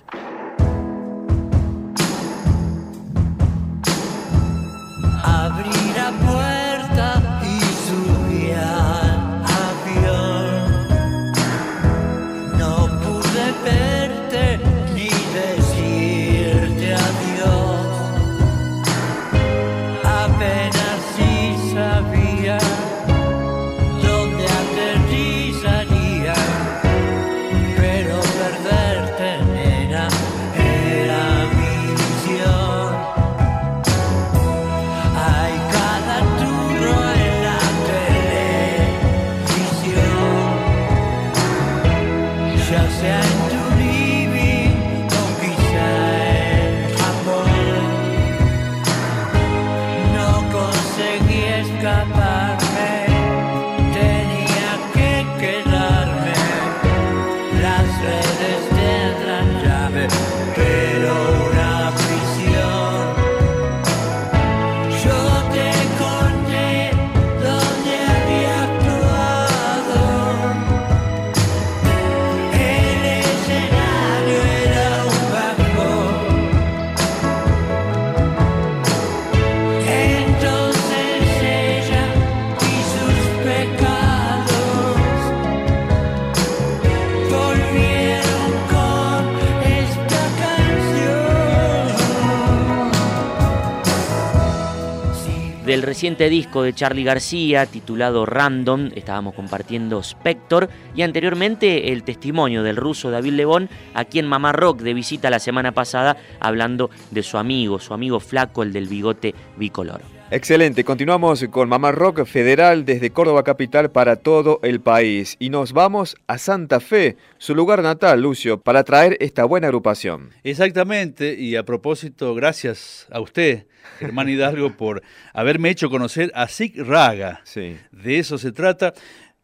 Reciente 95.97 96.29
disco 96.29 96.63
de 96.63 96.75
Charlie 96.75 97.05
García, 97.05 97.65
titulado 97.65 98.27
Random, 98.27 98.91
estábamos 98.95 99.33
compartiendo 99.33 100.03
Spector 100.03 100.69
y 100.95 101.01
anteriormente 101.01 101.91
el 101.91 102.03
testimonio 102.05 102.63
del 102.63 102.77
ruso 102.77 103.11
David 103.11 103.33
Lebón, 103.33 103.71
a 103.95 104.05
quien 104.05 104.27
Mamá 104.27 104.53
Rock 104.53 104.83
de 104.83 104.93
visita 104.93 105.31
la 105.31 105.39
semana 105.39 105.73
pasada, 105.73 106.19
hablando 106.39 106.91
de 107.13 107.23
su 107.23 107.39
amigo, 107.39 107.79
su 107.79 107.95
amigo 107.95 108.21
flaco, 108.21 108.63
el 108.63 108.75
del 108.75 108.89
bigote 108.89 109.35
bicolor. 109.57 110.16
Excelente, 110.29 110.83
continuamos 110.83 111.45
con 111.53 111.69
Mamá 111.69 111.93
Rock 111.93 112.25
Federal 112.25 112.85
desde 112.85 113.11
Córdoba 113.11 113.45
Capital 113.45 113.93
para 113.93 114.17
todo 114.17 114.59
el 114.65 114.81
país. 114.81 115.37
Y 115.39 115.51
nos 115.51 115.73
vamos 115.73 116.17
a 116.27 116.39
Santa 116.39 116.81
Fe, 116.81 117.17
su 117.39 117.55
lugar 117.55 117.81
natal, 117.81 118.23
Lucio, 118.23 118.61
para 118.61 118.83
traer 118.83 119.17
esta 119.21 119.45
buena 119.45 119.69
agrupación. 119.69 120.31
Exactamente, 120.43 121.35
y 121.39 121.55
a 121.55 121.63
propósito, 121.65 122.35
gracias 122.35 123.07
a 123.13 123.21
usted, 123.21 123.67
Germán 124.01 124.29
Hidalgo, 124.29 124.73
por 124.77 125.01
haberme 125.33 125.71
hecho 125.71 125.91
conocer 125.91 126.33
a 126.35 126.49
Sig 126.49 126.77
Raga. 126.77 127.41
Sí. 127.45 127.77
De 127.93 128.19
eso 128.19 128.37
se 128.37 128.51
trata. 128.51 128.95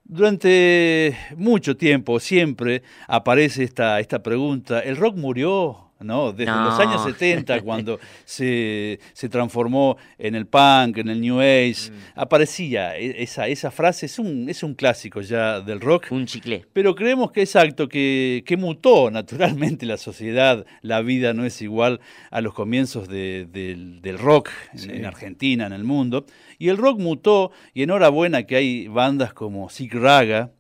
Durante 0.02 1.16
mucho 1.36 1.76
tiempo, 1.76 2.18
siempre 2.18 2.82
aparece 3.06 3.62
esta, 3.62 4.00
esta 4.00 4.20
pregunta, 4.24 4.80
¿el 4.80 4.96
rock 4.96 5.16
murió? 5.16 5.91
¿No? 6.02 6.32
Desde 6.32 6.50
No. 6.52 6.64
los 6.64 6.78
años 6.78 7.02
70, 7.04 7.60
cuando 7.62 7.98
se, 8.24 8.98
se 9.12 9.28
transformó 9.28 9.96
en 10.18 10.34
el 10.34 10.46
punk, 10.46 10.98
en 10.98 11.08
el 11.08 11.20
New 11.20 11.40
Age, 11.40 11.90
aparecía 12.14 12.96
e- 12.96 13.22
esa, 13.22 13.48
esa 13.48 13.70
frase, 13.70 14.06
es 14.06 14.18
un, 14.18 14.48
es 14.48 14.62
un 14.62 14.74
clásico 14.74 15.20
ya 15.20 15.60
del 15.60 15.80
rock. 15.80 16.06
Un 16.10 16.26
chicle. 16.26 16.64
Pero 16.72 16.94
creemos 16.94 17.32
que 17.32 17.42
exacto, 17.42 17.88
que, 17.88 18.42
que 18.46 18.56
mutó 18.56 19.10
naturalmente 19.10 19.86
la 19.86 19.96
sociedad, 19.96 20.64
la 20.80 21.00
vida 21.02 21.34
no 21.34 21.44
es 21.44 21.60
igual 21.62 22.00
a 22.30 22.40
los 22.40 22.54
comienzos 22.54 23.08
de- 23.08 23.46
del, 23.50 24.00
del 24.02 24.18
rock 24.18 24.50
Sí. 24.74 24.88
en 24.90 25.04
Argentina, 25.04 25.66
en 25.66 25.72
el 25.72 25.84
mundo. 25.84 26.26
Y 26.58 26.68
el 26.68 26.76
rock 26.76 26.98
mutó, 27.00 27.50
y 27.74 27.82
enhorabuena 27.82 28.44
que 28.44 28.56
hay 28.56 28.88
bandas 28.88 29.34
como 29.34 29.68
Sig 29.68 29.92
Raga 29.92 30.50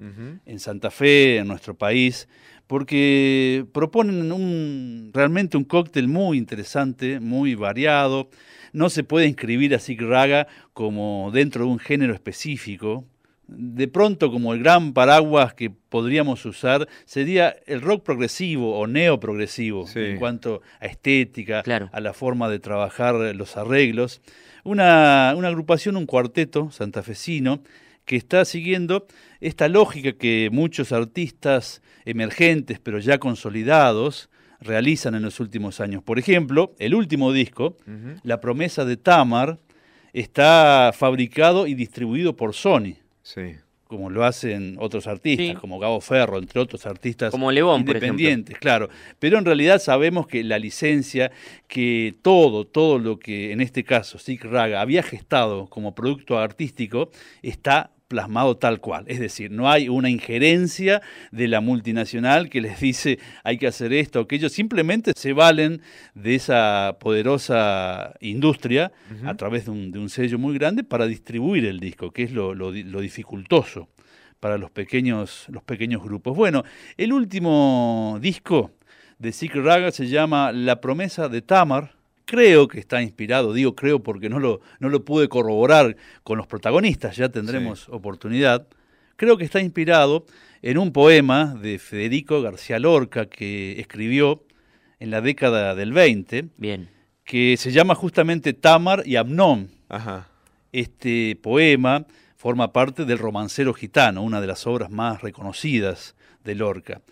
en 0.46 0.58
Santa 0.58 0.90
Fe, 0.90 1.38
en 1.38 1.46
nuestro 1.48 1.74
país, 1.76 2.28
porque 2.72 3.66
proponen 3.74 4.32
un, 4.32 5.10
realmente 5.12 5.58
un 5.58 5.64
cóctel 5.64 6.08
muy 6.08 6.38
interesante, 6.38 7.20
muy 7.20 7.54
variado. 7.54 8.30
No 8.72 8.88
se 8.88 9.04
puede 9.04 9.26
inscribir 9.26 9.74
a 9.74 9.78
Sig 9.78 10.00
Raga 10.00 10.46
como 10.72 11.30
dentro 11.34 11.66
de 11.66 11.70
un 11.70 11.78
género 11.78 12.14
específico. 12.14 13.04
De 13.46 13.88
pronto, 13.88 14.30
como 14.32 14.54
el 14.54 14.60
gran 14.62 14.94
paraguas 14.94 15.52
que 15.52 15.68
podríamos 15.68 16.46
usar 16.46 16.88
sería 17.04 17.54
el 17.66 17.82
rock 17.82 18.04
progresivo 18.04 18.78
o 18.78 18.86
neoprogresivo 18.86 19.86
Sí. 19.86 19.98
en 19.98 20.16
cuanto 20.18 20.62
a 20.80 20.86
estética, 20.86 21.62
Claro. 21.62 21.90
a 21.92 22.00
la 22.00 22.14
forma 22.14 22.48
de 22.48 22.58
trabajar 22.58 23.14
los 23.34 23.58
arreglos. 23.58 24.22
Una, 24.64 25.34
una 25.36 25.48
agrupación, 25.48 25.98
un 25.98 26.06
cuarteto 26.06 26.70
santafesino 26.70 27.62
que 28.04 28.16
está 28.16 28.44
siguiendo 28.44 29.06
esta 29.40 29.68
lógica 29.68 30.12
que 30.12 30.48
muchos 30.52 30.92
artistas 30.92 31.82
emergentes, 32.04 32.78
pero 32.80 32.98
ya 32.98 33.18
consolidados, 33.18 34.28
realizan 34.60 35.14
en 35.14 35.22
los 35.22 35.40
últimos 35.40 35.80
años. 35.80 36.02
Por 36.02 36.18
ejemplo, 36.18 36.74
el 36.78 36.94
último 36.94 37.32
disco, 37.32 37.76
La 38.22 38.40
promesa 38.40 38.84
de 38.84 38.96
Tamar, 38.96 39.58
está 40.12 40.92
fabricado 40.94 41.66
y 41.66 41.74
distribuido 41.74 42.36
por 42.36 42.54
Sony, 42.54 42.96
Sí. 43.22 43.54
Como 43.92 44.08
lo 44.08 44.24
hacen 44.24 44.76
otros 44.80 45.06
artistas, 45.06 45.46
Sí. 45.48 45.54
como 45.54 45.78
Gabo 45.78 46.00
Ferro, 46.00 46.38
entre 46.38 46.58
otros 46.58 46.86
artistas 46.86 47.30
Como 47.30 47.50
por 47.84 47.94
independientes, 47.96 48.56
claro. 48.58 48.88
Pero 49.18 49.36
en 49.36 49.44
realidad 49.44 49.78
sabemos 49.80 50.26
que 50.26 50.42
la 50.42 50.58
licencia, 50.58 51.30
que 51.68 52.14
todo, 52.22 52.66
todo 52.66 52.98
lo 52.98 53.18
que 53.18 53.52
en 53.52 53.60
este 53.60 53.84
caso 53.84 54.18
Sig 54.18 54.42
Raga 54.42 54.80
había 54.80 55.02
gestado 55.02 55.66
como 55.66 55.94
producto 55.94 56.38
artístico, 56.38 57.10
está 57.42 57.90
plasmado 58.12 58.56
tal 58.58 58.78
cual. 58.80 59.04
Es 59.08 59.18
decir, 59.18 59.50
no 59.50 59.70
hay 59.70 59.88
una 59.88 60.10
injerencia 60.10 61.00
de 61.30 61.48
la 61.48 61.60
multinacional 61.62 62.50
que 62.50 62.60
les 62.60 62.78
dice 62.78 63.18
hay 63.42 63.56
que 63.56 63.66
hacer 63.66 63.92
esto 63.94 64.20
o 64.20 64.22
aquello. 64.24 64.48
Simplemente 64.50 65.12
se 65.16 65.32
valen 65.32 65.80
de 66.14 66.34
esa 66.34 66.98
poderosa 67.00 68.14
industria 68.20 68.92
a 69.24 69.34
través 69.34 69.64
de 69.64 69.70
un, 69.70 69.90
de 69.92 69.98
un 69.98 70.10
sello 70.10 70.38
muy 70.38 70.54
grande 70.58 70.84
para 70.84 71.06
distribuir 71.06 71.64
el 71.64 71.80
disco, 71.80 72.10
que 72.10 72.24
es 72.24 72.32
lo, 72.32 72.54
lo 72.54 72.70
di- 72.70 72.84
lo 72.84 73.00
dificultoso 73.00 73.88
para 74.40 74.58
los 74.58 74.70
pequeños, 74.70 75.46
los 75.48 75.62
pequeños 75.62 76.02
grupos. 76.02 76.36
Bueno, 76.36 76.64
el 76.98 77.12
último 77.12 78.18
disco 78.20 78.72
de 79.18 79.32
Sig 79.32 79.54
Raga 79.54 79.90
se 79.90 80.06
llama 80.08 80.52
La 80.52 80.80
promesa 80.80 81.28
de 81.28 81.40
Tamar. 81.42 81.92
Creo 82.24 82.68
que 82.68 82.78
está 82.78 83.02
inspirado, 83.02 83.52
digo 83.52 83.74
creo 83.74 84.02
porque 84.02 84.28
no 84.28 84.38
lo, 84.38 84.60
no 84.78 84.88
lo 84.88 85.04
pude 85.04 85.28
corroborar 85.28 85.96
con 86.22 86.38
los 86.38 86.46
protagonistas, 86.46 87.16
ya 87.16 87.28
tendremos 87.28 87.88
oportunidad. 87.88 88.66
Creo 89.16 89.36
que 89.36 89.44
está 89.44 89.60
inspirado 89.60 90.24
en 90.62 90.78
un 90.78 90.92
poema 90.92 91.54
de 91.60 91.78
Federico 91.78 92.40
García 92.40 92.78
Lorca 92.78 93.26
que 93.26 93.80
escribió 93.80 94.44
en 95.00 95.10
la 95.10 95.20
década 95.20 95.74
del 95.74 95.92
20, 95.92 96.46
Bien. 96.56 96.88
que 97.24 97.56
se 97.56 97.72
llama 97.72 97.94
justamente 97.96 98.52
Tamar 98.52 99.02
y 99.04 99.16
Amnón. 99.16 99.70
Ajá. 99.88 100.28
Este 100.70 101.36
poema 101.42 102.06
forma 102.36 102.72
parte 102.72 103.04
del 103.04 103.18
Romancero 103.18 103.74
Gitano, 103.74 104.22
una 104.22 104.40
de 104.40 104.46
las 104.46 104.66
obras 104.66 104.90
más 104.90 105.22
reconocidas 105.22 106.14
de 106.44 106.54
Lorca. 106.54 107.02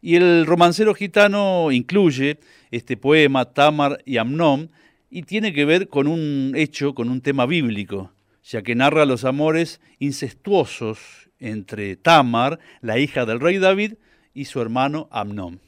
Y 0.00 0.16
el 0.16 0.46
Romancero 0.46 0.94
Gitano 0.94 1.70
incluye 1.72 2.38
este 2.70 2.96
poema 2.96 3.46
Tamar 3.46 4.02
y 4.04 4.18
Amnón 4.18 4.70
y 5.10 5.22
tiene 5.22 5.52
que 5.52 5.64
ver 5.64 5.88
con 5.88 6.06
un 6.06 6.52
hecho, 6.54 6.94
con 6.94 7.08
un 7.08 7.20
tema 7.20 7.46
bíblico, 7.46 8.12
ya 8.44 8.62
que 8.62 8.74
narra 8.74 9.06
los 9.06 9.24
amores 9.24 9.80
incestuosos 9.98 11.28
entre 11.40 11.96
Tamar, 11.96 12.58
la 12.80 12.98
hija 12.98 13.24
del 13.26 13.40
rey 13.40 13.58
David, 13.58 13.94
y 14.34 14.44
su 14.44 14.60
hermano 14.60 15.08
Amnón. 15.10 15.60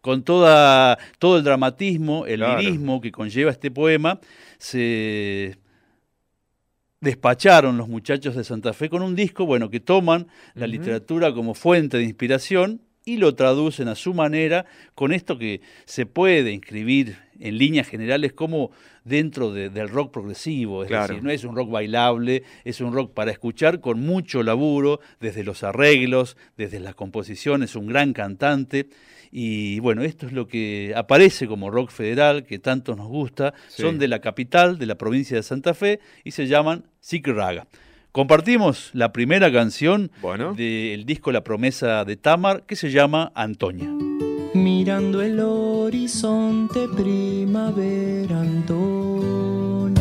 Con 0.00 0.22
toda, 0.22 0.98
todo 1.18 1.36
el 1.36 1.44
dramatismo, 1.44 2.24
el 2.24 2.38
Claro. 2.40 2.60
lirismo 2.60 3.00
que 3.00 3.12
conlleva 3.12 3.50
este 3.50 3.70
poema, 3.70 4.18
se 4.56 5.58
despacharon 7.00 7.76
los 7.76 7.88
muchachos 7.88 8.34
de 8.36 8.44
Santa 8.44 8.72
Fe 8.72 8.88
con 8.88 9.02
un 9.02 9.14
disco, 9.14 9.44
bueno, 9.44 9.68
que 9.68 9.80
toman 9.80 10.28
la 10.54 10.66
literatura 10.66 11.32
como 11.32 11.54
fuente 11.54 11.98
de 11.98 12.04
inspiración 12.04 12.80
y 13.10 13.16
lo 13.16 13.34
traducen 13.34 13.88
a 13.88 13.94
su 13.96 14.14
manera 14.14 14.66
con 14.94 15.12
esto 15.12 15.36
que 15.38 15.60
se 15.84 16.06
puede 16.06 16.52
inscribir 16.52 17.16
en 17.40 17.58
líneas 17.58 17.88
generales 17.88 18.32
como 18.32 18.70
dentro 19.04 19.52
de- 19.52 19.68
del 19.70 19.88
rock 19.88 20.12
progresivo, 20.12 20.82
es 20.84 20.88
Claro. 20.88 21.08
decir, 21.14 21.24
no 21.24 21.30
es 21.30 21.42
un 21.44 21.56
rock 21.56 21.70
bailable, 21.70 22.42
es 22.64 22.80
un 22.80 22.92
rock 22.92 23.12
para 23.14 23.32
escuchar 23.32 23.80
con 23.80 24.00
mucho 24.00 24.42
laburo, 24.42 25.00
desde 25.20 25.42
los 25.42 25.64
arreglos, 25.64 26.36
desde 26.56 26.78
las 26.78 26.94
composiciones, 26.94 27.74
un 27.74 27.86
gran 27.88 28.12
cantante. 28.12 28.88
Y 29.32 29.78
bueno, 29.80 30.02
esto 30.02 30.26
es 30.26 30.32
lo 30.32 30.46
que 30.46 30.92
aparece 30.94 31.46
como 31.46 31.70
rock 31.70 31.90
federal, 31.90 32.44
que 32.44 32.58
tanto 32.58 32.94
nos 32.94 33.08
gusta. 33.08 33.54
Sí. 33.68 33.82
Son 33.82 33.98
de 33.98 34.08
la 34.08 34.20
capital, 34.20 34.78
de 34.78 34.86
la 34.86 34.96
provincia 34.96 35.36
de 35.36 35.42
Santa 35.42 35.72
Fe, 35.74 35.98
y 36.24 36.30
se 36.32 36.46
llaman 36.46 36.84
Raga. 37.24 37.66
Compartimos 38.12 38.90
la 38.92 39.12
primera 39.12 39.52
canción 39.52 40.10
Bueno. 40.20 40.52
del 40.54 41.04
disco 41.06 41.30
La 41.30 41.44
promesa 41.44 42.04
de 42.04 42.16
Tamar, 42.16 42.64
que 42.66 42.74
se 42.74 42.90
llama 42.90 43.30
Antonia. 43.36 43.88
Mirando 44.52 45.22
el 45.22 45.38
horizonte 45.38 46.88
primavera 46.88 48.40
Antonia 48.40 50.00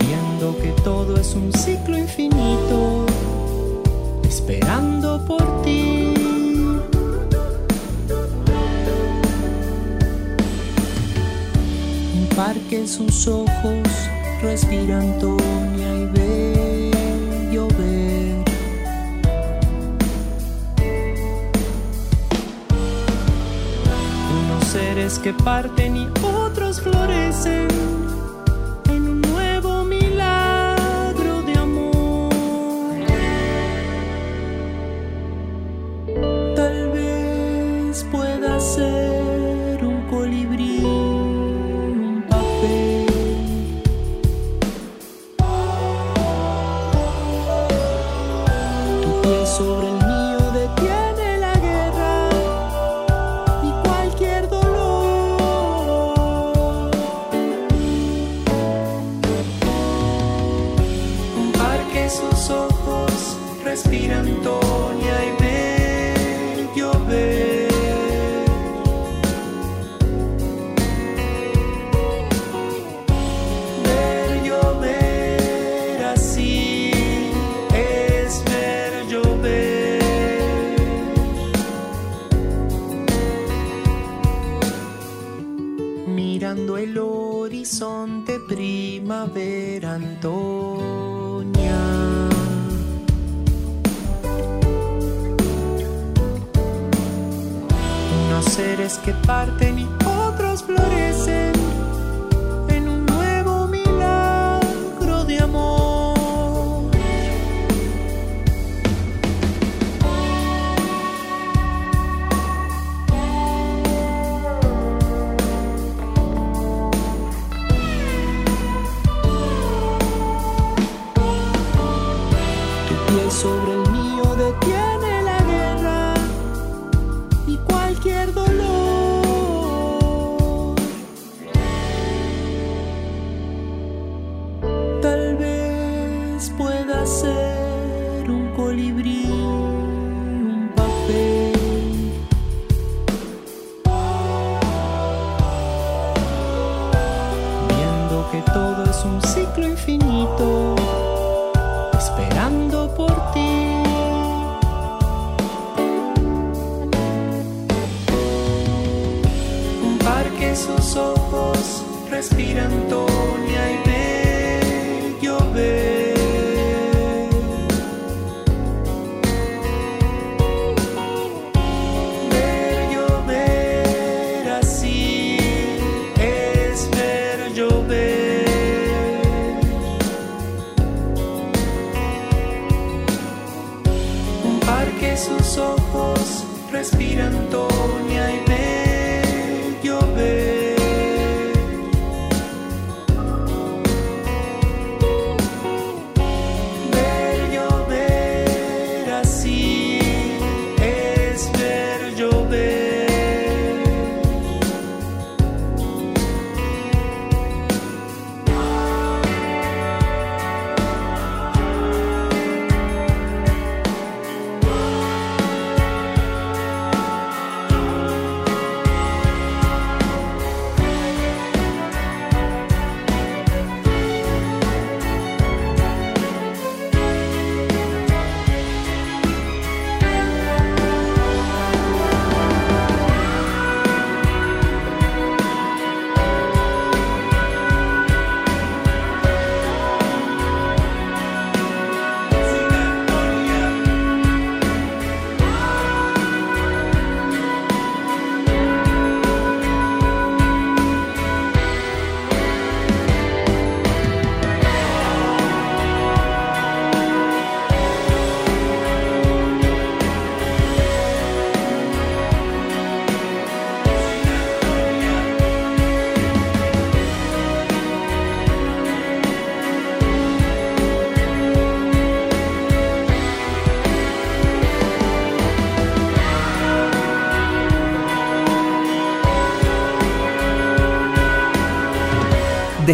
Viendo 0.00 0.58
que 0.58 0.72
todo 0.82 1.16
es 1.16 1.34
un 1.34 1.52
ciclo 1.52 1.96
infinito 1.96 3.06
Esperando 4.24 5.24
por 5.26 5.62
ti 5.62 5.81
parque 12.44 12.88
sus 12.88 13.28
ojos 13.28 13.86
respira 14.42 14.98
Antonia 14.98 15.94
y 15.94 16.06
ve 16.06 16.90
llover. 17.52 18.44
Unos 24.40 24.64
seres 24.64 25.20
que 25.20 25.32
parten 25.32 25.96
y 25.96 26.08
otros 26.24 26.80
florecen. 26.80 27.81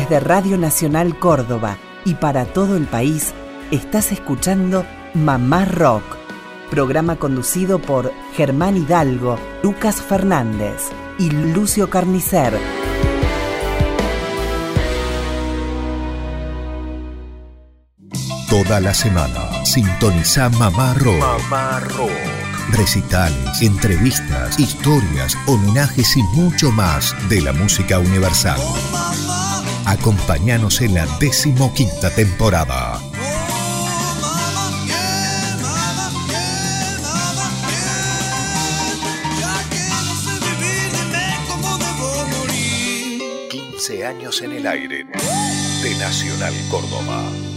Desde 0.09 0.21
Radio 0.21 0.57
Nacional 0.57 1.19
Córdoba 1.19 1.77
y 2.07 2.15
para 2.15 2.47
todo 2.47 2.79
el 2.79 2.87
país, 2.87 3.35
estás 3.71 4.11
escuchando 4.11 4.87
Mamá 5.13 5.67
Rock, 5.67 6.03
programa 6.71 7.17
conducido 7.17 7.79
por 7.79 8.11
Germán 8.35 8.79
Hidalgo, 8.79 9.39
Lucas 9.63 9.97
Fernández 9.97 10.89
y 11.19 11.29
Lucio 11.29 11.91
Carnicer. 11.91 12.59
Toda 18.49 18.81
la 18.81 18.95
semana 18.95 19.63
sintoniza 19.67 20.49
Mamá 20.49 20.95
Rock. 20.95 21.19
Mamá 21.19 21.81
Rock. 21.81 22.11
Recitales, 22.73 23.61
entrevistas, 23.61 24.59
historias, 24.59 25.37
homenajes 25.47 26.17
y 26.17 26.23
mucho 26.35 26.71
más 26.73 27.15
de 27.29 27.43
la 27.43 27.53
música 27.53 27.99
universal. 27.99 28.59
Acompáñanos 29.89 30.83
en 30.83 30.95
la 30.95 31.07
decimoquinta 31.19 32.11
temporada. 32.15 33.01
años 44.05 44.43
en 44.43 44.53
el 44.53 44.67
aire 44.67 45.05
de 45.83 45.95
Nacional 45.99 46.55
Córdoba. 46.71 47.48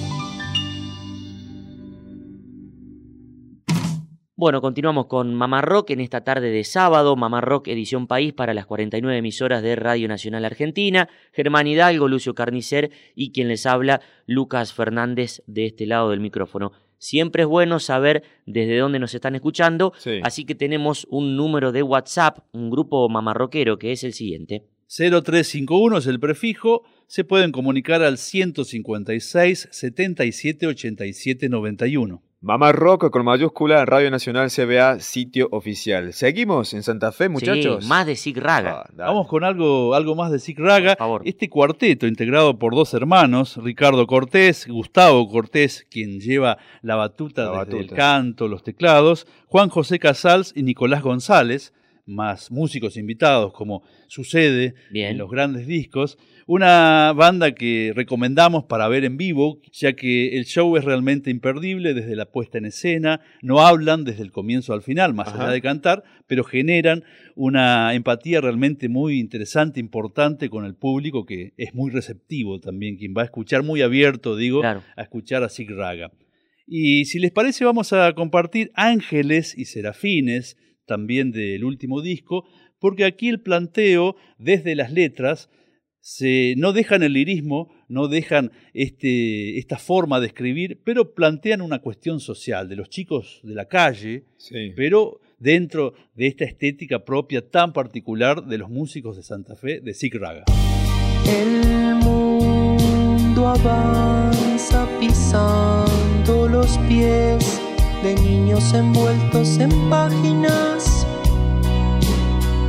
Bueno, 4.42 4.60
continuamos 4.60 5.06
con 5.06 5.36
Mamá 5.36 5.62
Rock 5.62 5.92
en 5.92 6.00
esta 6.00 6.24
tarde 6.24 6.50
de 6.50 6.64
sábado, 6.64 7.16
Mamá 7.16 7.42
Rock 7.42 7.68
edición 7.68 8.08
país 8.08 8.34
para 8.34 8.56
las 8.56 8.66
49 8.66 9.20
emisoras 9.20 9.62
de 9.62 9.76
Radio 9.76 10.08
Nacional 10.08 10.46
Argentina, 10.46 11.08
Germán 11.32 11.68
Hidalgo, 11.68 12.08
Lucio 12.08 12.34
Carnicer 12.34 12.90
y 13.14 13.34
quien 13.34 13.50
les 13.50 13.68
habla, 13.68 14.02
Lucas 14.26 14.74
Fernández 14.74 15.44
de 15.46 15.68
este 15.68 15.86
lado 15.86 16.10
del 16.10 16.22
micrófono. 16.22 16.72
Siempre 16.98 17.44
es 17.44 17.50
bueno 17.50 17.78
saber 17.80 18.24
desde 18.48 18.80
dónde 18.80 18.98
nos 18.98 19.14
están 19.14 19.36
escuchando, 19.36 19.94
así 20.24 20.44
que 20.46 20.56
tenemos 20.56 21.06
un 21.12 21.38
número 21.38 21.72
de 21.72 21.84
WhatsApp, 21.84 22.40
un 22.52 22.72
grupo 22.72 23.08
mamarroquero 23.10 23.78
que 23.78 23.92
es 23.92 24.04
el 24.04 24.14
siguiente. 24.14 24.64
0351 24.88 26.00
es 26.00 26.08
el 26.08 26.20
prefijo, 26.20 26.82
se 27.06 27.24
pueden 27.24 27.52
comunicar 27.52 28.02
al 28.02 28.18
156 28.18 29.68
77 29.70 30.66
87 30.66 31.48
91. 31.48 32.24
Mamá 32.44 32.72
Rock 32.72 33.12
con 33.12 33.24
mayúscula, 33.24 33.86
Radio 33.86 34.10
Nacional 34.10 34.50
CBA, 34.50 35.00
sitio 35.00 35.48
oficial. 35.52 36.12
¿Seguimos 36.12 36.74
en 36.74 36.82
Santa 36.82 37.12
Fe, 37.12 37.30
muchachos? 37.30 37.84
Sí, 37.84 37.88
más 37.88 38.08
de 38.08 38.16
Sig 38.16 38.36
Raga. 38.36 38.82
Ah, 38.82 38.90
Vamos 38.96 39.28
con 39.28 39.44
algo, 39.44 39.94
algo 39.94 40.16
más 40.16 40.32
de 40.32 40.40
Sig 40.40 40.58
Raga. 40.58 40.98
Este 41.24 41.52
cuarteto 41.52 42.08
integrado 42.08 42.58
por 42.58 42.74
dos 42.74 42.96
hermanos, 42.96 43.58
Ricardo 43.58 44.08
Cortés, 44.08 44.68
Gustavo 44.68 45.30
Cortés, 45.30 45.86
quien 45.92 46.20
lleva 46.20 46.58
la 46.82 46.96
batuta, 46.96 47.64
del 47.66 47.92
canto, 47.92 48.48
los 48.48 48.64
teclados, 48.64 49.28
Juan 49.46 49.70
José 49.70 50.00
Casals 50.00 50.52
y 50.56 50.64
Nicolás 50.64 51.04
González, 51.04 51.76
más 52.12 52.52
músicos 52.52 52.98
invitados 52.98 53.54
como 53.54 53.84
sucede 54.08 54.76
en 54.94 55.18
los 55.18 55.30
grandes 55.30 55.66
discos. 55.66 56.18
Una 56.48 57.14
banda 57.16 57.54
que 57.54 57.94
recomendamos 57.96 58.66
para 58.66 58.88
ver 58.88 59.06
en 59.06 59.16
vivo, 59.18 59.62
ya 59.72 59.94
que 59.94 60.38
el 60.38 60.46
show 60.46 60.76
es 60.76 60.84
realmente 60.84 61.30
imperdible 61.30 61.94
desde 61.94 62.16
la 62.16 62.26
puesta 62.26 62.58
en 62.58 62.66
escena, 62.66 63.22
no 63.42 63.62
hablan 63.62 64.04
desde 64.04 64.24
el 64.24 64.32
comienzo 64.32 64.74
al 64.74 64.82
final, 64.82 65.14
más 65.14 65.30
allá 65.30 65.50
de 65.50 65.62
cantar, 65.62 66.04
pero 66.28 66.44
generan 66.44 67.04
una 67.36 67.94
empatía 67.94 68.42
realmente 68.42 68.90
muy 68.90 69.20
interesante, 69.20 69.80
importante 69.80 70.50
con 70.50 70.66
el 70.66 70.76
público, 70.76 71.26
que 71.26 71.54
es 71.58 71.74
muy 71.74 71.92
receptivo 71.92 72.60
también, 72.60 72.98
quien 72.98 73.14
va 73.16 73.22
a 73.22 73.26
escuchar 73.26 73.64
muy 73.64 73.82
abierto, 73.82 74.36
digo, 74.36 74.64
a 74.64 74.82
escuchar 74.98 75.44
a 75.44 75.50
Sig 75.50 75.70
Raga. 75.70 76.12
Y 76.68 77.06
si 77.06 77.20
les 77.20 77.32
parece, 77.32 77.66
vamos 77.66 77.92
a 77.92 78.14
compartir 78.14 78.72
Ángeles 78.76 79.58
y 79.58 79.66
Serafines, 79.66 80.58
también 80.92 81.32
del 81.32 81.64
último 81.64 82.02
disco, 82.02 82.44
porque 82.78 83.06
aquí 83.06 83.30
el 83.30 83.40
planteo 83.40 84.18
desde 84.38 84.76
las 84.76 84.92
letras 84.92 85.50
se, 86.02 86.54
no 86.58 86.74
dejan 86.74 87.02
el 87.02 87.14
lirismo, 87.14 87.74
no 87.88 88.10
dejan 88.10 88.52
este, 88.74 89.58
esta 89.58 89.78
forma 89.78 90.20
de 90.20 90.28
escribir, 90.28 90.82
pero 90.84 91.14
plantean 91.14 91.62
una 91.62 91.80
cuestión 91.80 92.20
social 92.20 92.68
de 92.68 92.76
los 92.76 92.90
chicos 92.90 93.40
de 93.44 93.56
la 93.56 93.70
calle, 93.70 94.26
pero 94.76 95.22
dentro 95.40 95.94
de 96.14 96.28
esta 96.28 96.44
estética 96.44 97.06
propia 97.06 97.50
tan 97.50 97.72
particular 97.72 98.46
de 98.46 98.58
los 98.58 98.70
músicos 98.70 99.16
de 99.16 99.24
Santa 99.24 99.56
Fe, 99.56 99.80
de 99.80 99.94
Sig 99.94 100.14
Raga. 100.16 100.44
El 101.26 101.96
mundo 102.04 103.48
avanza 103.48 104.90
pisando 105.00 106.50
los 106.50 106.78
pies 106.90 107.71
de 108.04 108.16
niños 108.16 108.74
envueltos 108.74 109.60
en 109.60 109.70
páginas, 109.90 111.06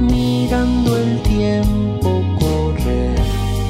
mirando 0.01 0.97
el 0.97 1.23
tiempo 1.23 2.23
correr, 2.39 3.19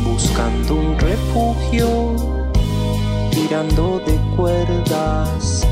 buscando 0.05 0.75
un 0.75 0.99
refugio, 0.99 2.17
tirando 3.31 4.01
de 4.01 4.19
cuerdas 4.37 5.65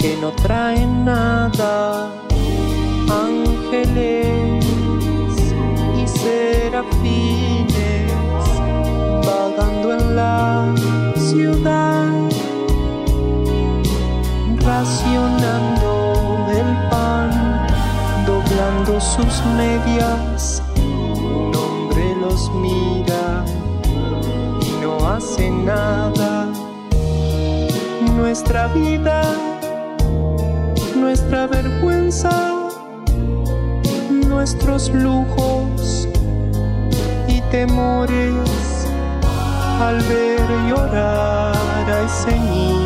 que 0.00 0.16
no 0.20 0.30
traen 0.32 1.04
nada, 1.04 2.10
ángeles 3.08 4.64
y 6.02 6.08
serafines 6.18 8.12
vagando 9.24 9.94
en 9.94 10.16
la 10.16 10.74
ciudad 11.16 11.91
el 16.50 16.88
pan, 16.90 17.30
doblando 18.26 19.00
sus 19.00 19.44
medias. 19.56 20.60
Un 20.76 21.54
hombre 21.54 22.16
los 22.20 22.50
mira 22.54 23.44
y 24.60 24.82
no 24.82 25.08
hace 25.08 25.50
nada. 25.50 26.48
Nuestra 28.16 28.66
vida, 28.68 29.22
nuestra 30.96 31.46
vergüenza, 31.46 32.70
nuestros 34.10 34.90
lujos 34.90 36.08
y 37.28 37.40
temores 37.52 38.86
al 39.80 39.98
ver 40.02 40.40
llorar 40.68 41.54
a 41.88 42.02
ese 42.02 42.36
niño 42.38 42.81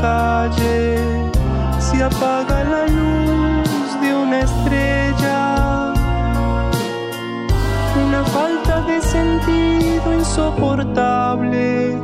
calle 0.00 0.98
se 1.78 2.02
apaga 2.02 2.64
la 2.64 2.86
luz 2.86 4.00
de 4.00 4.14
una 4.14 4.40
estrella. 4.40 5.92
Una 8.06 8.24
falta 8.24 8.80
de 8.82 9.00
sentido 9.02 10.14
insoportable. 10.14 11.96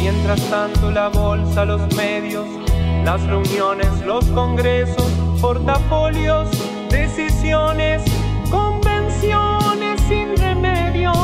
Mientras 0.00 0.40
tanto 0.48 0.90
la 0.90 1.08
bolsa, 1.08 1.64
los 1.64 1.82
medios, 1.96 2.46
las 3.04 3.22
reuniones, 3.22 3.90
los 4.06 4.24
congresos, 4.26 5.09
portafolios, 5.40 6.48
decisiones, 6.90 8.02
convenciones 8.50 10.00
sin 10.02 10.36
remedios. 10.36 11.16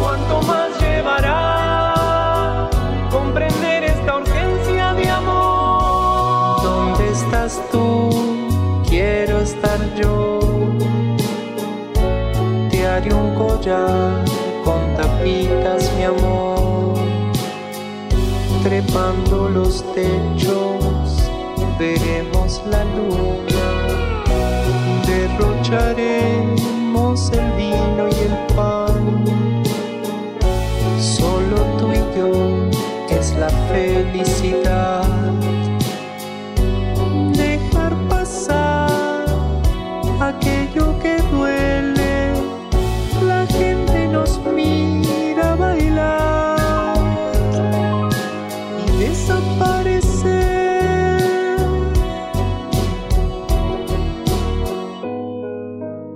¿Cuánto 0.00 0.42
más 0.42 0.70
llevará 0.80 2.68
comprender 3.10 3.84
esta 3.84 4.16
urgencia 4.16 4.94
de 4.94 5.08
amor? 5.08 6.62
¿Dónde 6.62 7.10
estás 7.12 7.62
tú? 7.70 8.82
Quiero 8.88 9.40
estar 9.40 9.78
yo. 9.94 10.40
Te 12.70 12.86
haré 12.86 13.14
un 13.14 13.34
collar 13.34 14.24
con 14.64 14.94
tapitas, 14.96 15.90
mi 15.96 16.04
amor, 16.04 16.94
trepando 18.62 19.48
los 19.48 19.84
techos 19.94 20.93
veremos 21.78 22.62
la 22.70 22.84
luna, 22.84 23.66
derrocharemos 25.06 27.30
el 27.32 27.52
vino 27.52 28.08
y 28.08 28.18
el 28.28 28.36
pan. 28.54 29.24
Solo 30.98 31.56
tú 31.78 31.92
y 31.92 32.02
yo 32.16 32.30
es 33.10 33.34
la 33.36 33.50
felicidad. 33.68 35.04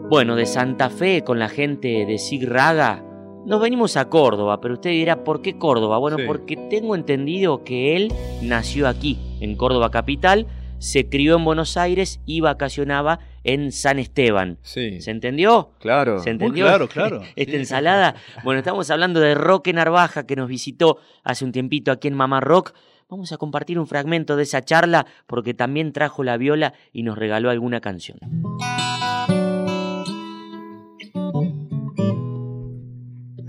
Bueno, 0.09 0.37
de 0.37 0.47
Santa 0.47 0.89
Fe 0.89 1.23
con 1.23 1.39
la 1.39 1.49
gente 1.51 2.07
de 2.07 2.19
Sig 2.19 2.49
Raga, 2.49 3.05
nos 3.45 3.61
venimos 3.61 3.97
a 3.99 4.09
Córdoba, 4.09 4.59
pero 4.61 4.75
usted 4.75 4.91
dirá, 4.91 5.23
¿por 5.23 5.43
qué 5.43 5.59
Córdoba? 5.59 5.99
Bueno, 5.99 6.17
porque 6.27 6.57
tengo 6.57 6.95
entendido 6.95 7.63
que 7.63 7.95
él 7.95 8.13
nació 8.43 8.89
aquí, 8.89 9.19
en 9.41 9.55
Córdoba 9.55 9.91
capital, 9.91 10.47
se 10.79 11.11
crió 11.11 11.37
en 11.37 11.45
Buenos 11.45 11.77
Aires 11.77 12.21
y 12.25 12.41
vacacionaba 12.41 13.19
en 13.45 13.71
San 13.71 13.99
Esteban. 13.99 14.59
Sí. 14.63 15.01
¿Se 15.03 15.11
entendió? 15.11 15.73
Claro. 15.79 16.21
¿Se 16.21 16.31
Muy 16.31 16.33
entendió? 16.33 16.65
claro, 16.67 16.89
claro. 16.89 17.23
Esta 17.37 17.57
ensalada. 17.57 18.15
Bueno, 18.45 18.61
estamos 18.61 18.91
hablando 18.91 19.21
de 19.21 19.35
Roque 19.35 19.75
Narvaja, 19.75 20.27
que 20.27 20.37
nos 20.37 20.49
visitó 20.49 20.99
hace 21.23 21.45
un 21.45 21.53
tiempito 21.53 21.93
aquí 21.93 22.09
en 22.09 22.15
Mamá 22.15 22.41
Rock. 22.41 22.73
Vamos 23.11 23.33
a 23.33 23.37
compartir 23.37 23.79
un 23.79 23.87
fragmento 23.87 24.37
de 24.37 24.45
esa 24.45 24.65
charla 24.65 25.07
porque 25.27 25.53
también 25.53 25.93
trajo 25.93 26.23
la 26.25 26.37
viola 26.39 26.73
y 26.93 27.03
nos 27.03 27.19
regaló 27.19 27.51
alguna 27.51 27.81
canción. 27.81 28.19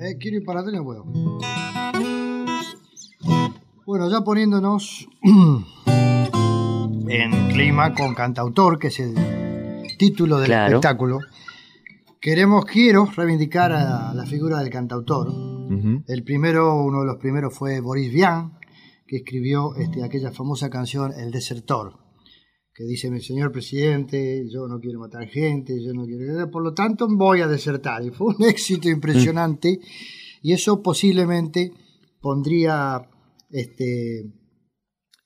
Eh, 0.09 0.17
quiero 0.17 0.37
ir 0.37 0.43
para 0.45 0.61
atrás, 0.61 0.81
puedo. 0.83 1.05
Bueno, 3.85 4.09
ya 4.09 4.21
poniéndonos 4.21 5.07
en 7.07 7.47
clima 7.49 7.93
con 7.93 8.15
cantautor, 8.15 8.79
que 8.79 8.87
es 8.87 8.99
el 8.99 9.15
título 9.97 10.37
del 10.37 10.47
Claro. 10.47 10.77
espectáculo, 10.77 11.19
queremos, 12.19 12.65
quiero 12.65 13.05
reivindicar 13.05 13.71
a 13.71 14.13
la 14.13 14.25
figura 14.25 14.59
del 14.59 14.69
cantautor. 14.69 15.31
El 16.07 16.23
primero, 16.23 16.81
uno 16.83 17.01
de 17.01 17.05
los 17.05 17.17
primeros 17.17 17.53
fue 17.53 17.79
Boris 17.79 18.11
Vian, 18.11 18.57
que 19.05 19.17
escribió 19.17 19.75
este, 19.75 20.03
aquella 20.03 20.31
famosa 20.31 20.69
canción 20.71 21.13
El 21.13 21.29
Desertor, 21.31 21.93
que 22.79 22.85
dice, 22.85 23.11
mi 23.11 23.19
señor 23.19 23.51
presidente, 23.51 24.45
yo 24.49 24.65
no 24.69 24.79
quiero 24.79 25.01
matar 25.01 25.27
gente, 25.27 25.83
yo 25.83 25.93
no 25.93 26.05
quiero... 26.05 26.49
Por 26.49 26.63
lo 26.63 26.73
tanto, 26.73 27.09
voy 27.09 27.41
a 27.41 27.47
desertar. 27.49 28.05
Y 28.05 28.09
fue 28.11 28.27
un 28.27 28.41
éxito 28.47 28.87
impresionante 28.87 29.81
y 30.41 30.53
eso 30.53 30.81
posiblemente 30.81 31.73
pondría, 32.21 33.01
este, 33.49 34.21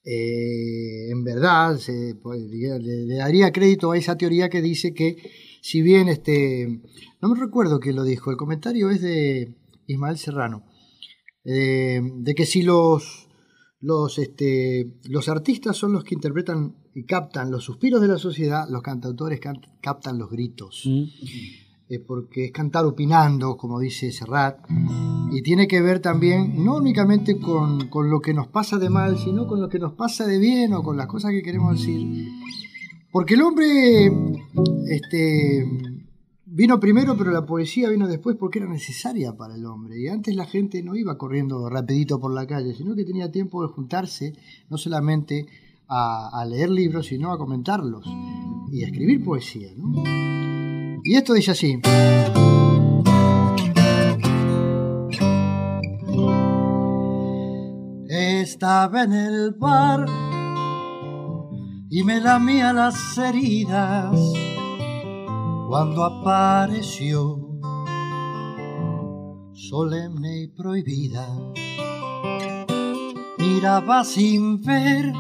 eh, 0.04 1.12
en 1.12 1.24
verdad, 1.24 1.78
se, 1.78 2.16
pues, 2.16 2.42
le, 2.42 2.80
le 2.80 3.16
daría 3.18 3.52
crédito 3.52 3.92
a 3.92 4.00
esa 4.00 4.18
teoría 4.18 4.50
que 4.50 4.64
dice 4.64 4.96
que 4.96 5.18
si 5.62 5.84
bien, 5.84 6.10
este, 6.10 6.82
no 7.22 7.30
me 7.30 7.40
recuerdo 7.40 7.80
quién 7.80 7.98
lo 7.98 8.04
dijo, 8.04 8.32
el 8.32 8.38
comentario 8.38 8.90
es 8.90 9.00
de 9.02 9.56
Ismael 9.86 10.18
Serrano, 10.18 10.66
eh, 11.46 12.02
de 12.02 12.34
que 12.34 12.48
si 12.48 12.64
los, 12.64 13.30
los, 13.84 14.18
este, 14.18 14.88
los 15.10 15.28
artistas 15.30 15.76
son 15.78 15.92
los 15.94 16.04
que 16.04 16.16
interpretan 16.16 16.74
y 16.96 17.04
captan 17.04 17.52
los 17.52 17.64
suspiros 17.66 18.02
de 18.02 18.08
la 18.08 18.18
sociedad, 18.18 18.66
los 18.70 18.82
cantautores 18.82 19.40
can- 19.40 19.62
captan 19.82 20.18
los 20.18 20.30
gritos. 20.32 20.84
Eh, 21.90 22.00
porque 22.00 22.46
es 22.46 22.52
cantar 22.54 22.86
opinando, 22.86 23.58
como 23.58 23.78
dice 23.80 24.10
Serrat, 24.12 24.58
y 25.32 25.42
tiene 25.44 25.68
que 25.68 25.82
ver 25.82 26.00
también 26.00 26.64
no 26.64 26.78
únicamente 26.78 27.38
con, 27.40 27.90
con 27.90 28.10
lo 28.10 28.22
que 28.22 28.34
nos 28.34 28.48
pasa 28.48 28.78
de 28.80 28.90
mal, 28.90 29.18
sino 29.20 29.46
con 29.46 29.60
lo 29.62 29.68
que 29.68 29.80
nos 29.80 29.92
pasa 29.94 30.26
de 30.26 30.40
bien 30.40 30.74
o 30.74 30.82
con 30.82 30.96
las 30.96 31.08
cosas 31.08 31.32
que 31.32 31.42
queremos 31.44 31.78
decir. 31.78 32.30
Porque 33.12 33.34
el 33.36 33.42
hombre 33.42 34.12
este, 34.88 35.68
vino 36.56 36.80
primero, 36.80 37.18
pero 37.18 37.32
la 37.32 37.46
poesía 37.46 37.90
vino 37.90 38.08
después 38.08 38.38
porque 38.38 38.60
era 38.60 38.68
necesaria 38.68 39.36
para 39.36 39.56
el 39.56 39.66
hombre. 39.66 40.00
Y 40.00 40.08
antes 40.08 40.36
la 40.36 40.46
gente 40.46 40.84
no 40.84 40.96
iba 40.96 41.18
corriendo 41.18 41.68
rapidito 41.68 42.20
por 42.20 42.34
la 42.34 42.46
calle, 42.46 42.76
sino 42.76 42.96
que 42.96 43.06
tenía 43.06 43.32
tiempo 43.32 43.64
de 43.64 43.74
juntarse, 43.74 44.34
no 44.70 44.78
solamente 44.78 45.48
a, 45.88 46.46
leer 46.48 46.70
libros, 46.70 47.08
sino 47.08 47.32
a 47.32 47.38
comentarlos 47.38 48.06
y 48.72 48.84
a 48.84 48.88
escribir 48.88 49.24
poesía. 49.24 49.70
Y 51.04 51.16
esto 51.16 51.34
dice 51.34 51.52
así. 51.52 51.80
Estaba 58.08 59.04
en 59.04 59.14
el 59.14 59.52
bar 59.54 60.06
y 61.90 62.04
me 62.04 62.22
lamía 62.22 62.74
las 62.74 63.18
heridas 63.18 64.43
cuando 65.74 66.06
apareció 66.06 67.40
solemne 69.54 70.44
y 70.44 70.48
prohibida. 70.50 71.28
Miraba 73.40 74.04
sin 74.04 74.62
ver 74.62 75.12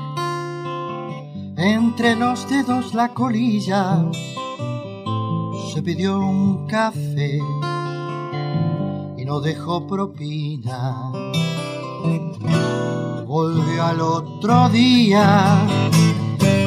entre 1.57 2.15
los 2.15 2.47
dedos 2.47 2.93
la 2.93 3.15
colilla 3.15 4.05
se 5.73 5.81
pidió 5.81 6.19
un 6.19 6.67
café 6.67 7.39
y 9.17 9.25
no 9.25 9.39
dejó 9.39 9.87
propina. 9.87 11.11
Volvió 13.25 13.83
al 13.85 14.01
otro 14.01 14.69
día 14.69 15.65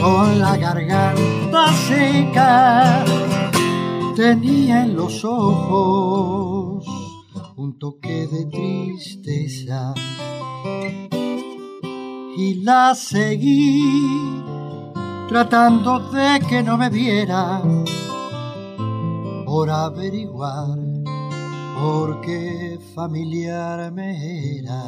con 0.03 0.41
la 0.41 0.57
garganta 0.57 1.73
seca. 1.87 3.46
Tenía 4.17 4.83
en 4.85 4.97
los 4.97 5.23
ojos 5.27 6.87
un 7.55 7.79
toque 7.79 8.27
de 8.27 8.47
tristeza 8.47 9.93
y 12.35 12.63
la 12.63 12.95
seguí 12.95 14.43
tratando 15.29 15.99
de 16.11 16.41
que 16.49 16.63
no 16.63 16.79
me 16.79 16.89
viera 16.89 17.61
por 19.45 19.69
averiguar 19.69 20.79
por 21.79 22.23
qué 22.23 22.79
familiar 22.95 23.93
me 23.93 24.61
era. 24.61 24.83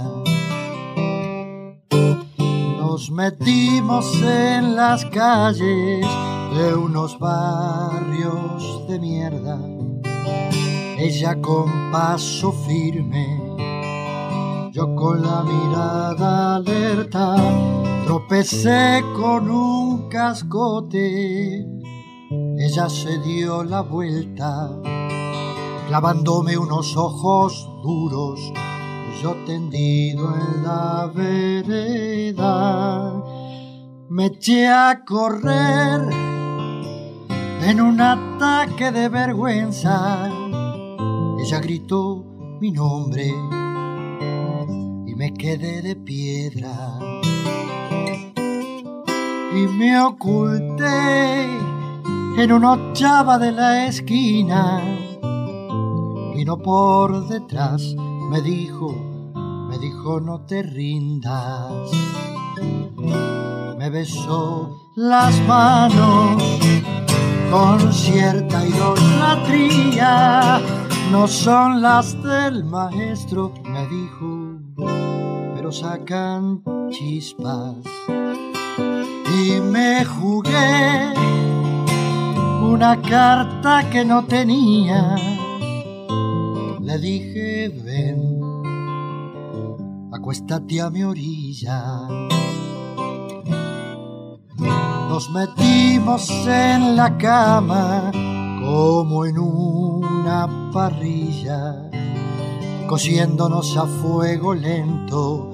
Nos 2.79 3.11
metimos 3.11 4.11
en 4.23 4.75
las 4.75 5.05
calles 5.05 6.07
de 6.55 6.75
unos 6.75 7.19
barrios 7.19 8.87
de 8.89 8.99
mierda. 8.99 9.59
Ella 10.99 11.41
con 11.41 11.91
paso 11.91 12.53
firme, 12.53 13.41
yo 14.73 14.95
con 14.95 15.23
la 15.23 15.43
mirada 15.45 16.57
alerta, 16.57 17.37
tropecé 18.05 19.03
con 19.17 19.51
un 19.51 20.09
cascote 20.09 21.79
ella 22.31 22.89
se 22.89 23.19
dio 23.21 23.63
la 23.63 23.83
vuelta, 23.83 24.69
clavándome 25.87 26.59
unos 26.59 26.97
ojos 26.97 27.69
duros, 27.83 28.41
yo 29.23 29.37
tendido 29.47 30.35
en 30.35 30.65
la 30.65 31.09
vereda. 31.15 33.23
Me 34.11 34.27
eché 34.27 34.69
a 34.69 35.05
correr 35.07 36.28
en 37.63 37.81
un 37.81 38.01
ataque 38.01 38.91
de 38.93 39.09
vergüenza. 39.09 40.29
Ella 41.39 41.61
gritó 41.61 42.25
mi 42.61 42.71
nombre 42.71 43.27
y 45.07 45.15
me 45.15 45.33
quedé 45.35 45.83
de 45.83 45.97
piedra. 45.97 46.99
Y 49.55 49.67
me 49.67 50.01
oculté 50.01 51.45
en 52.39 52.53
una 52.53 52.73
ochava 52.73 53.39
de 53.39 53.53
la 53.53 53.87
esquina. 53.87 54.83
Vino 56.35 56.59
por 56.59 57.27
detrás, 57.29 57.95
me 58.31 58.41
dijo, 58.41 58.95
me 59.69 59.79
dijo 59.79 60.21
no 60.21 60.43
te 60.43 60.63
rindas. 60.63 61.91
Me 63.79 63.91
besó 63.91 64.93
las 64.97 65.41
manos 65.47 66.43
con 67.51 67.93
cierta 67.93 68.67
idolatría. 68.67 70.61
No 71.11 71.27
son 71.27 71.81
las 71.81 72.23
del 72.23 72.65
maestro, 72.65 73.53
me 73.65 73.87
dijo, 73.89 74.59
pero 75.55 75.73
sacan 75.73 76.63
chispas. 76.91 77.77
Y 78.79 79.61
me 79.61 80.05
jugué 80.05 81.15
una 82.63 83.01
carta 83.01 83.89
que 83.91 84.05
no 84.05 84.25
tenía. 84.27 85.17
Le 86.81 86.99
dije, 86.99 87.69
ven, 87.85 88.41
acuéstate 90.13 90.81
a 90.81 90.91
mi 90.91 91.03
orilla. 91.05 92.09
Nos 94.59 95.31
metimos 95.31 96.29
en 96.47 96.97
la 96.97 97.17
cama 97.17 98.11
como 98.61 99.25
en 99.25 99.39
una 99.39 100.71
parrilla, 100.73 101.91
cociéndonos 102.87 103.77
a 103.77 103.87
fuego 103.87 104.55
lento, 104.55 105.51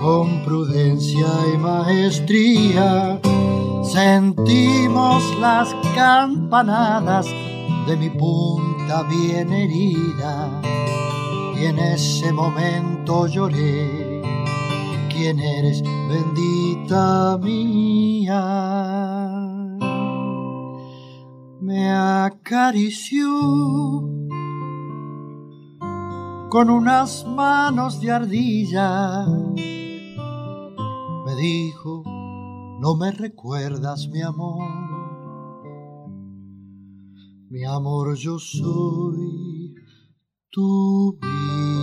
con 0.00 0.42
prudencia 0.44 1.26
y 1.54 1.58
maestría. 1.58 3.20
Sentimos 3.84 5.22
las 5.38 5.74
campanadas 5.94 7.26
de 7.86 7.96
mi 7.96 8.10
punta 8.10 9.02
bien 9.04 9.52
herida 9.52 10.60
y 11.58 11.66
en 11.66 11.78
ese 11.78 12.32
momento 12.32 13.26
lloré. 13.26 14.05
¿Quién 15.18 15.40
eres, 15.40 15.82
bendita 15.82 17.38
mía? 17.38 18.42
Me 21.58 21.90
acarició 21.90 23.30
con 26.50 26.68
unas 26.68 27.26
manos 27.26 27.98
de 28.02 28.10
ardilla. 28.10 29.24
Me 31.24 31.34
dijo, 31.40 32.02
no 32.80 32.94
me 32.96 33.10
recuerdas, 33.10 34.08
mi 34.12 34.20
amor. 34.20 34.68
Mi 37.48 37.64
amor, 37.64 38.14
yo 38.16 38.38
soy 38.38 39.74
tu 40.50 41.18
vida. 41.22 41.75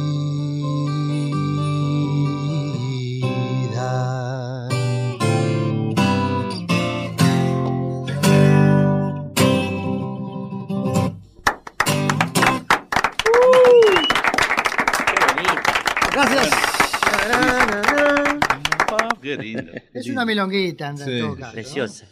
Qué 19.38 19.44
lindo. 19.44 19.72
Es 19.94 20.08
una 20.10 20.26
milonguita, 20.26 20.90
en 20.90 20.98
Sí. 20.98 21.04
todo 21.20 21.36
caso, 21.36 21.48
¿no? 21.48 21.52
Preciosa. 21.54 22.08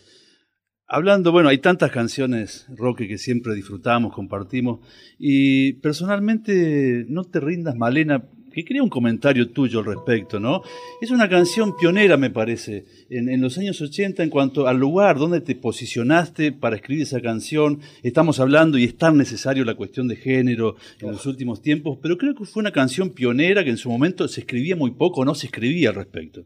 Hablando, 0.88 1.32
bueno, 1.32 1.48
hay 1.48 1.60
tantas 1.60 1.90
canciones, 1.92 2.66
Roque, 2.76 3.08
que 3.08 3.18
siempre 3.18 3.56
disfrutamos, 3.56 4.14
compartimos. 4.14 4.80
Y 5.18 5.74
personalmente, 5.74 7.06
no 7.08 7.24
te 7.24 7.40
rindas, 7.40 7.78
Malena, 7.78 8.26
que 8.52 8.66
quería 8.66 8.84
un 8.84 8.90
comentario 8.90 9.50
tuyo 9.52 9.80
al 9.80 9.86
respecto, 9.86 10.38
¿no? 10.42 10.62
Es 11.02 11.10
una 11.10 11.30
canción 11.30 11.78
pionera, 11.78 12.18
me 12.18 12.30
parece, 12.30 12.84
en, 13.10 13.30
en 13.30 13.40
los 13.40 13.58
años 13.58 13.80
80 13.80 14.22
en 14.24 14.30
cuanto 14.30 14.68
al 14.68 14.78
lugar 14.78 15.18
donde 15.18 15.40
te 15.40 15.56
posicionaste 15.56 16.52
para 16.52 16.76
escribir 16.76 17.04
esa 17.04 17.22
canción. 17.22 17.80
Estamos 18.04 18.42
hablando 18.42 18.78
y 18.78 18.84
es 18.84 18.98
tan 18.98 19.16
necesario 19.16 19.64
la 19.64 19.76
cuestión 19.76 20.10
de 20.10 20.18
género 20.18 20.76
en 21.00 21.12
los 21.12 21.26
últimos 21.26 21.62
tiempos, 21.62 22.00
pero 22.02 22.18
creo 22.18 22.36
que 22.36 22.44
fue 22.44 22.60
una 22.60 22.72
canción 22.74 23.12
pionera 23.12 23.64
que 23.64 23.70
en 23.70 23.78
su 23.78 23.90
momento 23.90 24.28
se 24.28 24.42
escribía 24.42 24.76
muy 24.76 24.92
poco, 24.92 25.24
no 25.24 25.34
se 25.36 25.46
escribía 25.48 25.90
al 25.92 25.96
respecto. 25.96 26.44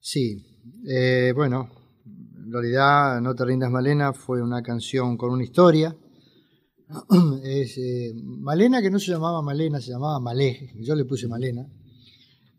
Sí, 0.00 0.44
eh, 0.86 1.32
bueno, 1.34 1.68
en 2.04 2.52
realidad 2.52 3.20
No 3.20 3.34
te 3.34 3.44
rindas 3.44 3.70
Malena 3.70 4.12
fue 4.12 4.42
una 4.42 4.62
canción 4.62 5.16
con 5.16 5.30
una 5.30 5.44
historia. 5.44 5.94
Es, 7.44 7.76
eh, 7.78 8.12
Malena, 8.14 8.80
que 8.80 8.90
no 8.90 8.98
se 8.98 9.12
llamaba 9.12 9.42
Malena, 9.42 9.80
se 9.80 9.90
llamaba 9.90 10.18
Malé, 10.20 10.72
yo 10.80 10.94
le 10.94 11.04
puse 11.04 11.28
Malena, 11.28 11.66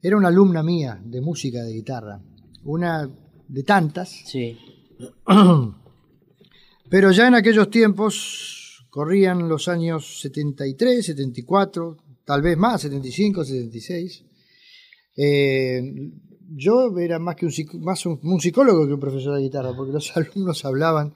era 0.01 0.15
una 0.15 0.27
alumna 0.27 0.61
mía 0.61 1.01
de 1.03 1.19
música 1.19 1.63
de 1.63 1.73
guitarra, 1.73 2.21
una 2.63 3.09
de 3.47 3.63
tantas. 3.63 4.09
Sí. 4.25 4.57
Pero 6.89 7.11
ya 7.11 7.27
en 7.27 7.35
aquellos 7.35 7.69
tiempos 7.69 8.85
corrían 8.89 9.49
los 9.49 9.67
años 9.67 10.21
73, 10.21 11.05
74, 11.05 11.97
tal 12.23 12.41
vez 12.41 12.57
más, 12.57 12.81
75, 12.81 13.43
76. 13.43 14.25
Eh, 15.17 15.81
yo 16.55 16.97
era 16.99 17.19
más 17.19 17.35
que 17.35 17.45
un, 17.45 17.53
más 17.81 18.05
un, 18.05 18.19
un 18.23 18.39
psicólogo 18.41 18.85
que 18.87 18.93
un 18.93 18.99
profesor 18.99 19.35
de 19.35 19.41
guitarra, 19.43 19.75
porque 19.75 19.93
los 19.93 20.11
alumnos 20.17 20.63
hablaban 20.65 21.13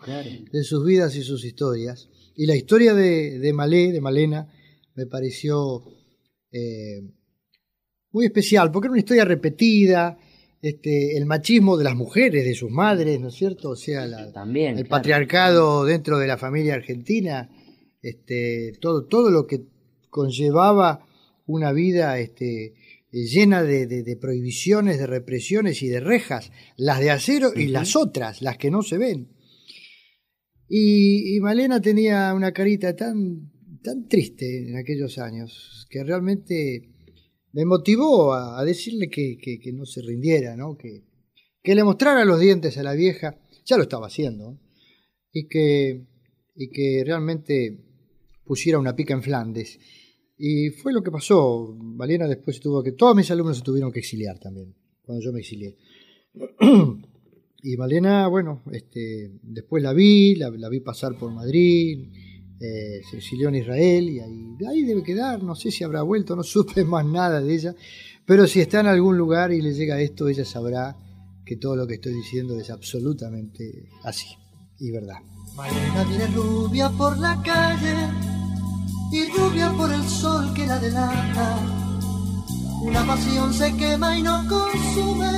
de 0.51 0.63
sus 0.63 0.85
vidas 0.85 1.15
y 1.15 1.23
sus 1.23 1.43
historias. 1.45 2.09
Y 2.35 2.45
la 2.45 2.55
historia 2.55 2.93
de, 2.93 3.39
de 3.39 3.53
Malé, 3.53 3.91
de 3.91 4.01
Malena, 4.01 4.47
me 4.95 5.05
pareció 5.05 5.83
eh, 6.51 7.01
muy 8.11 8.25
especial, 8.25 8.71
porque 8.71 8.87
era 8.87 8.91
una 8.93 8.99
historia 8.99 9.25
repetida, 9.25 10.17
este, 10.61 11.17
el 11.17 11.25
machismo 11.25 11.77
de 11.77 11.83
las 11.83 11.95
mujeres, 11.95 12.45
de 12.45 12.53
sus 12.55 12.71
madres, 12.71 13.19
¿no 13.19 13.27
es 13.27 13.33
cierto? 13.35 13.71
O 13.71 13.75
sea, 13.75 14.05
la- 14.05 14.31
También. 14.31 14.69
el 14.77 14.85
claro. 14.85 14.89
patriarcado 14.89 15.85
dentro 15.85 16.17
de 16.19 16.27
la 16.27 16.37
familia 16.37 16.75
argentina, 16.75 17.49
este, 18.01 18.73
todo, 18.79 19.05
todo 19.05 19.29
lo 19.29 19.45
que 19.47 19.61
conllevaba 20.09 21.05
una 21.45 21.71
vida 21.73 22.17
este, 22.19 22.73
llena 23.13 23.63
de, 23.63 23.85
de- 23.87 24.03
de 24.03 24.17
prohibiciones, 24.17 24.97
de 24.97 25.07
represiones 25.07 25.81
y 25.83 25.87
de 25.87 25.99
rejas, 25.99 26.51
las 26.77 26.99
de 26.99 27.11
acero 27.11 27.51
y 27.55 27.67
las 27.67 27.95
otras, 27.95 28.41
las 28.41 28.57
que 28.57 28.71
no 28.71 28.81
se 28.81 28.97
ven. 28.97 29.29
Y, 30.67 31.35
y 31.35 31.39
Malena 31.39 31.79
tenía 31.81 32.33
una 32.33 32.51
carita 32.51 32.95
tan, 32.95 33.51
tan 33.83 34.07
triste 34.07 34.69
en 34.69 34.77
aquellos 34.77 35.17
años 35.19 35.85
que 35.89 36.03
realmente 36.03 36.89
me 37.51 37.65
motivó 37.65 38.33
a, 38.33 38.59
a 38.59 38.63
decirle 38.65 39.09
que, 39.09 39.37
que- 39.39 39.59
que 39.59 39.71
no 39.73 39.85
se 39.85 40.01
rindiera, 40.01 40.55
¿no? 40.55 40.75
Que, 40.77 41.03
que 41.61 41.75
le 41.75 41.83
mostrara 41.83 42.25
los 42.25 42.39
dientes 42.39 42.77
a 42.77 42.83
la 42.83 42.93
vieja, 42.93 43.39
ya 43.65 43.77
lo 43.77 43.83
estaba 43.83 44.07
haciendo, 44.07 44.59
y 45.31 45.47
que, 45.47 46.07
y 46.55 46.69
que 46.69 47.03
realmente 47.05 47.77
pusiera 48.45 48.79
una 48.79 48.95
pica 48.95 49.13
en 49.13 49.23
Flandes. 49.23 49.79
Y 50.37 50.69
fue 50.69 50.93
lo 50.93 51.01
que 51.03 51.11
pasó. 51.11 51.75
Malena 51.79 52.27
después 52.27 52.59
tuvo 52.59 52.83
que. 52.83 52.93
Todos 52.93 53.15
mis 53.15 53.29
alumnos 53.31 53.57
se 53.57 53.63
tuvieron 53.63 53.91
que 53.91 53.99
exiliar 53.99 54.39
también, 54.39 54.73
cuando 55.03 55.23
yo 55.23 55.31
me 55.31 55.39
exilié. 55.39 55.77
Y 57.65 57.77
Malena, 57.77 58.27
bueno, 58.27 58.61
este, 58.73 59.31
después 59.41 59.81
la 59.81 59.93
vi, 59.93 60.35
la, 60.35 60.49
la 60.49 60.67
vi 60.67 60.81
pasar 60.81 61.17
por 61.17 61.31
Madrid, 61.31 62.09
eh, 62.59 63.01
se 63.09 63.17
exilió 63.17 63.47
en 63.47 63.55
Israel 63.55 64.09
y 64.09 64.19
ahí, 64.19 64.57
ahí 64.69 64.83
debe 64.83 65.01
quedar, 65.01 65.41
no 65.41 65.55
sé 65.55 65.71
si 65.71 65.85
habrá 65.85 66.01
vuelto, 66.01 66.35
no 66.35 66.43
supe 66.43 66.83
más 66.83 67.05
nada 67.05 67.41
de 67.41 67.53
ella, 67.53 67.75
pero 68.25 68.47
si 68.47 68.59
está 68.59 68.81
en 68.81 68.87
algún 68.87 69.17
lugar 69.17 69.53
y 69.53 69.61
le 69.61 69.73
llega 69.73 70.01
esto, 70.01 70.27
ella 70.27 70.43
sabrá 70.43 70.97
que 71.45 71.55
todo 71.55 71.77
lo 71.77 71.87
que 71.87 71.95
estoy 71.95 72.13
diciendo 72.13 72.59
es 72.59 72.69
absolutamente 72.69 73.89
así 74.03 74.27
y 74.79 74.91
verdad. 74.91 75.19
Malena 75.55 76.03
viene 76.03 76.27
rubia 76.27 76.89
por 76.89 77.17
la 77.17 77.41
calle 77.43 78.32
y 79.13 79.29
rubia 79.29 79.71
por 79.73 79.91
el 79.91 80.03
sol 80.09 80.51
que 80.55 80.65
la 80.65 80.79
delata. 80.79 81.59
Una 82.81 83.05
pasión 83.05 83.53
se 83.53 83.71
quema 83.77 84.17
y 84.17 84.23
no 84.23 84.43
consume 84.47 85.31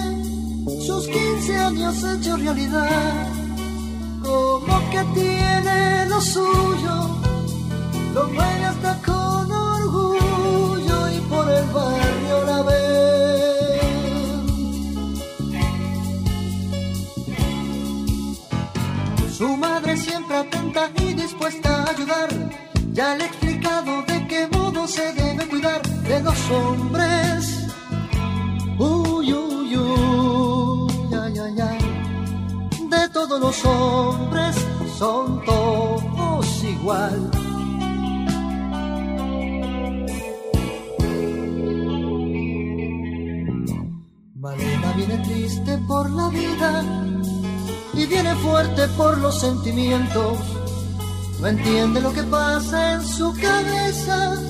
sus 0.88 1.07
15 1.07 1.57
años 1.57 2.03
hecho 2.03 2.38
realidad. 2.38 3.28
Como 4.23 4.89
que 4.91 5.03
tiene 5.13 6.05
lo 6.07 6.21
suyo, 6.21 7.19
lo 8.13 8.28
mueve 8.30 8.65
hasta 8.65 9.01
con 9.01 9.51
orgullo 9.51 11.09
y 11.11 11.19
por 11.32 11.49
el 11.51 11.65
barrio 11.65 12.45
la 12.45 12.61
ven. 12.63 12.95
Su 19.38 19.57
madre 19.57 19.97
siempre 19.97 20.38
atenta 20.38 20.89
y 21.01 21.13
dispuesta 21.13 21.84
a 21.84 21.89
ayudar. 21.91 22.30
Ya 22.93 23.13
le 23.15 23.26
de 24.07 24.28
qué 24.28 24.47
modo 24.51 24.88
se 24.88 25.11
debe 25.13 25.47
cuidar 25.47 25.82
de 25.82 26.22
los 26.22 26.51
hombres. 26.51 27.68
Uy, 28.78 29.34
uy, 29.34 29.78
uy, 29.78 31.13
ay, 31.13 31.34
ay, 31.39 31.61
ay. 31.61 32.89
De 32.89 33.09
todos 33.09 33.39
los 33.39 33.66
hombres 33.66 34.55
son 34.99 35.43
todos 35.45 36.63
igual. 36.63 37.32
Malena 44.36 44.93
viene 44.95 45.18
triste 45.20 45.78
por 45.88 46.09
la 46.11 46.30
vida 46.30 46.84
y 47.93 48.05
viene 48.05 48.36
fuerte 48.36 48.88
por 48.89 49.18
los 49.18 49.39
sentimientos. 49.39 50.64
No 51.39 51.47
entiende 51.47 52.01
lo 52.01 52.11
que 52.13 52.23
pasa 52.23 52.93
en 52.93 53.05
su 53.05 53.33
cabeza, 53.33 54.41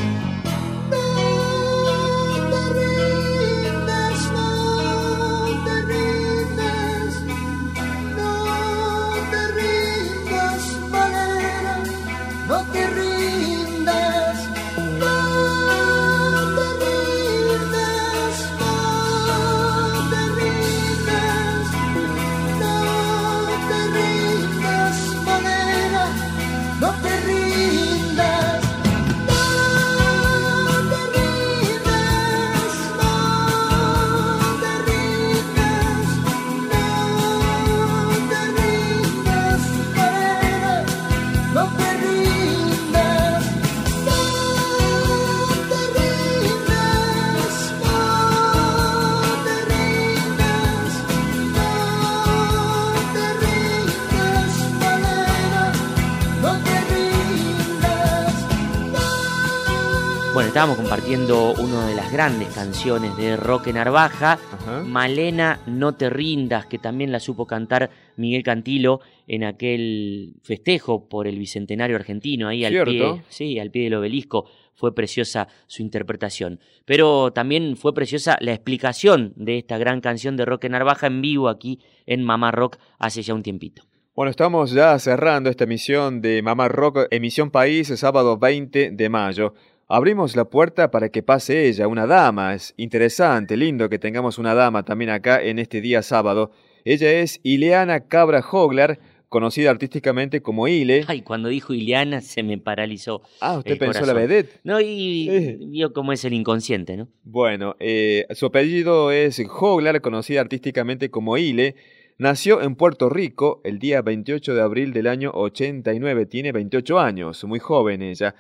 estábamos 60.61 60.77
compartiendo 60.77 61.55
una 61.55 61.87
de 61.87 61.95
las 61.95 62.13
grandes 62.13 62.49
canciones 62.49 63.17
de 63.17 63.35
Roque 63.39 63.73
Narvaja, 63.73 64.39
Malena, 64.85 65.59
no 65.67 65.95
te 65.95 66.11
rindas, 66.11 66.67
que 66.67 66.77
también 66.77 67.11
la 67.11 67.19
supo 67.19 67.47
cantar 67.47 67.89
Miguel 68.17 68.43
Cantilo 68.43 69.01
en 69.27 69.45
aquel 69.45 70.35
festejo 70.43 71.09
por 71.09 71.27
el 71.27 71.39
bicentenario 71.39 71.97
argentino, 71.97 72.47
ahí 72.47 72.67
al 72.67 72.85
pie, 72.85 73.23
sí, 73.31 73.59
al 73.59 73.71
pie 73.71 73.85
del 73.85 73.95
obelisco. 73.95 74.51
Fue 74.75 74.95
preciosa 74.95 75.49
su 75.67 75.81
interpretación. 75.81 76.61
Pero 76.85 77.33
también 77.33 77.79
fue 77.79 77.95
preciosa 77.95 78.37
la 78.43 78.53
explicación 78.53 79.33
de 79.37 79.57
esta 79.57 79.79
gran 79.79 80.03
canción 80.03 80.37
de 80.37 80.45
Roque 80.45 80.69
Narvaja 80.69 81.07
en 81.07 81.23
vivo 81.23 81.49
aquí 81.49 81.81
en 82.05 82.23
Mamá 82.23 82.51
Rock 82.51 82.77
hace 82.99 83.23
ya 83.23 83.33
un 83.33 83.43
tiempito. 83.43 83.85
Bueno, 84.21 84.29
estamos 84.33 84.73
ya 84.73 84.99
cerrando 84.99 85.49
esta 85.49 85.65
emisión 85.65 86.21
de 86.21 86.43
Mamá 86.43 86.69
Rock, 86.69 87.07
emisión 87.11 87.51
País, 87.51 87.89
sábado 87.97 88.37
20 88.37 88.91
de 88.91 89.09
mayo. 89.09 89.55
Abrimos 89.93 90.37
la 90.37 90.45
puerta 90.45 90.93
para 90.93 91.09
que 91.09 91.25
pase 91.25 91.67
ella, 91.67 91.89
una 91.89 92.07
dama. 92.07 92.55
Es 92.55 92.75
interesante, 92.77 93.57
lindo 93.57 93.89
que 93.89 93.99
tengamos 93.99 94.39
una 94.39 94.55
dama 94.55 94.85
también 94.85 95.11
acá 95.11 95.43
en 95.43 95.59
este 95.59 95.81
día 95.81 96.01
sábado. 96.03 96.53
Ella 96.85 97.11
es 97.11 97.41
Ileana 97.43 98.07
Cabra 98.07 98.39
Hogler, 98.39 99.01
conocida 99.29 99.69
artísticamente 99.69 100.43
como 100.43 100.69
Ile. 100.69 101.03
Ay, 101.09 101.23
cuando 101.23 101.49
dijo 101.49 101.75
Ileana 101.75 102.21
se 102.21 102.45
me 102.45 102.57
paralizó. 102.57 103.23
Ah, 103.41 103.59
usted 103.59 103.79
pensó 103.79 104.07
la 104.07 104.13
vedette. 104.13 104.61
No, 104.63 104.81
y 104.81 105.57
vio 105.59 105.93
cómo 105.93 106.13
es 106.13 106.25
el 106.25 106.35
inconsciente, 106.35 106.97
¿no? 106.97 107.09
Bueno, 107.25 107.75
eh, 107.81 108.29
su 108.31 108.47
apellido 108.47 109.11
es 109.11 109.43
Hogler, 109.45 110.01
conocida 110.01 110.41
artísticamente 110.41 111.11
como 111.11 111.37
Ile. 111.37 111.75
Nació 112.17 112.63
en 112.63 112.77
Puerto 112.77 113.09
Rico 113.09 113.61
el 113.65 113.81
día 113.81 114.03
28 114.03 114.55
de 114.55 114.63
abril 114.63 114.93
del 114.93 115.09
año 115.09 115.33
89. 115.35 116.27
Tiene 116.27 116.53
28 116.53 117.01
años, 117.01 117.43
muy 117.43 117.59
joven 117.59 118.03
ella. 118.03 118.37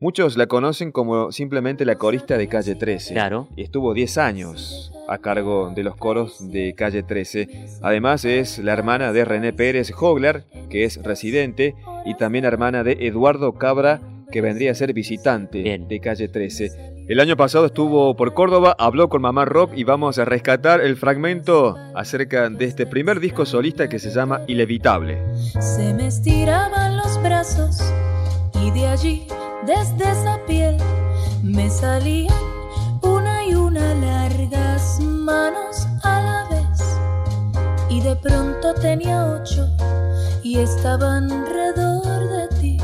Muchos 0.00 0.36
la 0.36 0.46
conocen 0.46 0.92
como 0.92 1.32
simplemente 1.32 1.84
la 1.84 1.96
corista 1.96 2.38
de 2.38 2.46
Calle 2.46 2.76
13. 2.76 3.14
Claro. 3.14 3.48
Y 3.56 3.64
estuvo 3.64 3.94
10 3.94 4.18
años 4.18 4.92
a 5.08 5.18
cargo 5.18 5.72
de 5.74 5.82
los 5.82 5.96
coros 5.96 6.52
de 6.52 6.72
Calle 6.76 7.02
13. 7.02 7.80
Además 7.82 8.24
es 8.24 8.60
la 8.60 8.74
hermana 8.74 9.12
de 9.12 9.24
René 9.24 9.52
Pérez 9.52 9.90
Hogler, 9.98 10.44
que 10.70 10.84
es 10.84 11.02
residente, 11.02 11.74
y 12.04 12.14
también 12.14 12.44
hermana 12.44 12.84
de 12.84 13.08
Eduardo 13.08 13.54
Cabra, 13.54 14.00
que 14.30 14.40
vendría 14.40 14.70
a 14.70 14.76
ser 14.76 14.92
visitante 14.92 15.84
de 15.88 16.00
Calle 16.00 16.28
13. 16.28 17.06
El 17.08 17.18
año 17.18 17.36
pasado 17.36 17.66
estuvo 17.66 18.14
por 18.14 18.34
Córdoba, 18.34 18.76
habló 18.78 19.08
con 19.08 19.20
Mamá 19.20 19.46
Rock 19.46 19.72
y 19.74 19.82
vamos 19.82 20.20
a 20.20 20.24
rescatar 20.24 20.80
el 20.80 20.96
fragmento 20.96 21.74
acerca 21.96 22.48
de 22.50 22.66
este 22.66 22.86
primer 22.86 23.18
disco 23.18 23.44
solista 23.44 23.88
que 23.88 23.98
se 23.98 24.10
llama 24.10 24.42
Inevitable. 24.46 25.18
Se 25.60 25.92
me 25.92 26.06
estiraban 26.06 26.96
los 26.96 27.20
brazos 27.20 27.92
y 28.62 28.70
de 28.70 28.86
allí 28.86 29.26
desde 29.66 30.10
esa 30.10 30.38
piel 30.46 30.76
me 31.42 31.70
salían 31.70 32.34
una 33.02 33.44
y 33.44 33.54
una 33.54 33.94
largas 33.94 35.00
manos 35.00 35.86
a 36.02 36.20
la 36.20 36.48
vez. 36.48 36.82
Y 37.90 38.00
de 38.00 38.16
pronto 38.16 38.74
tenía 38.74 39.24
ocho 39.24 39.68
y 40.42 40.58
estaban 40.58 41.30
alrededor 41.30 42.28
de 42.28 42.48
ti. 42.60 42.78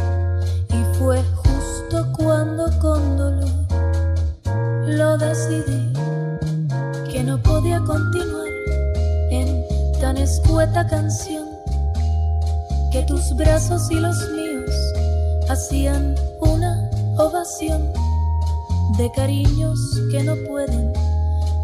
Y 0.70 0.98
fue 0.98 1.22
justo 1.36 2.06
cuando 2.16 2.66
con 2.80 3.16
dolor 3.16 3.50
lo 4.86 5.16
decidí 5.18 5.92
que 7.10 7.22
no 7.22 7.42
podía 7.42 7.80
continuar 7.80 8.48
en 9.30 9.64
tan 10.00 10.18
escueta 10.18 10.86
canción 10.86 11.48
que 12.92 13.02
tus 13.02 13.34
brazos 13.36 13.90
y 13.90 13.96
los 13.96 14.16
míos 14.30 14.53
hacían 15.48 16.14
una 16.40 16.90
ovación 17.18 17.92
de 18.98 19.10
cariños 19.12 19.78
que 20.10 20.22
no 20.22 20.34
pueden. 20.48 20.92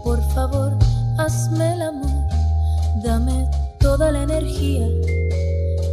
Por 0.05 0.23
favor, 0.33 0.77
hazme 1.19 1.73
el 1.75 1.83
amor, 1.83 2.25
dame 3.03 3.49
toda 3.79 4.11
la 4.13 4.23
energía 4.23 4.87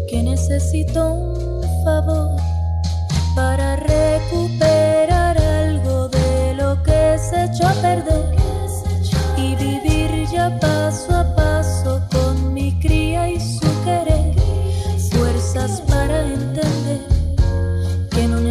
que 0.10 0.24
necesito 0.24 1.14
un 1.14 1.64
favor 1.84 2.38
para 3.36 3.76
recuperar 3.76 5.38
algo 5.38 6.10
de 6.10 6.54
lo 6.56 6.82
que 6.84 7.18
se 7.20 7.46
echó 7.46 7.68
a 7.68 7.74
perder 7.74 8.36
y 9.38 9.56
vivir 9.56 10.28
ya 10.32 10.58
paso 10.60 11.16
a 11.16 11.24
paso 11.24 11.37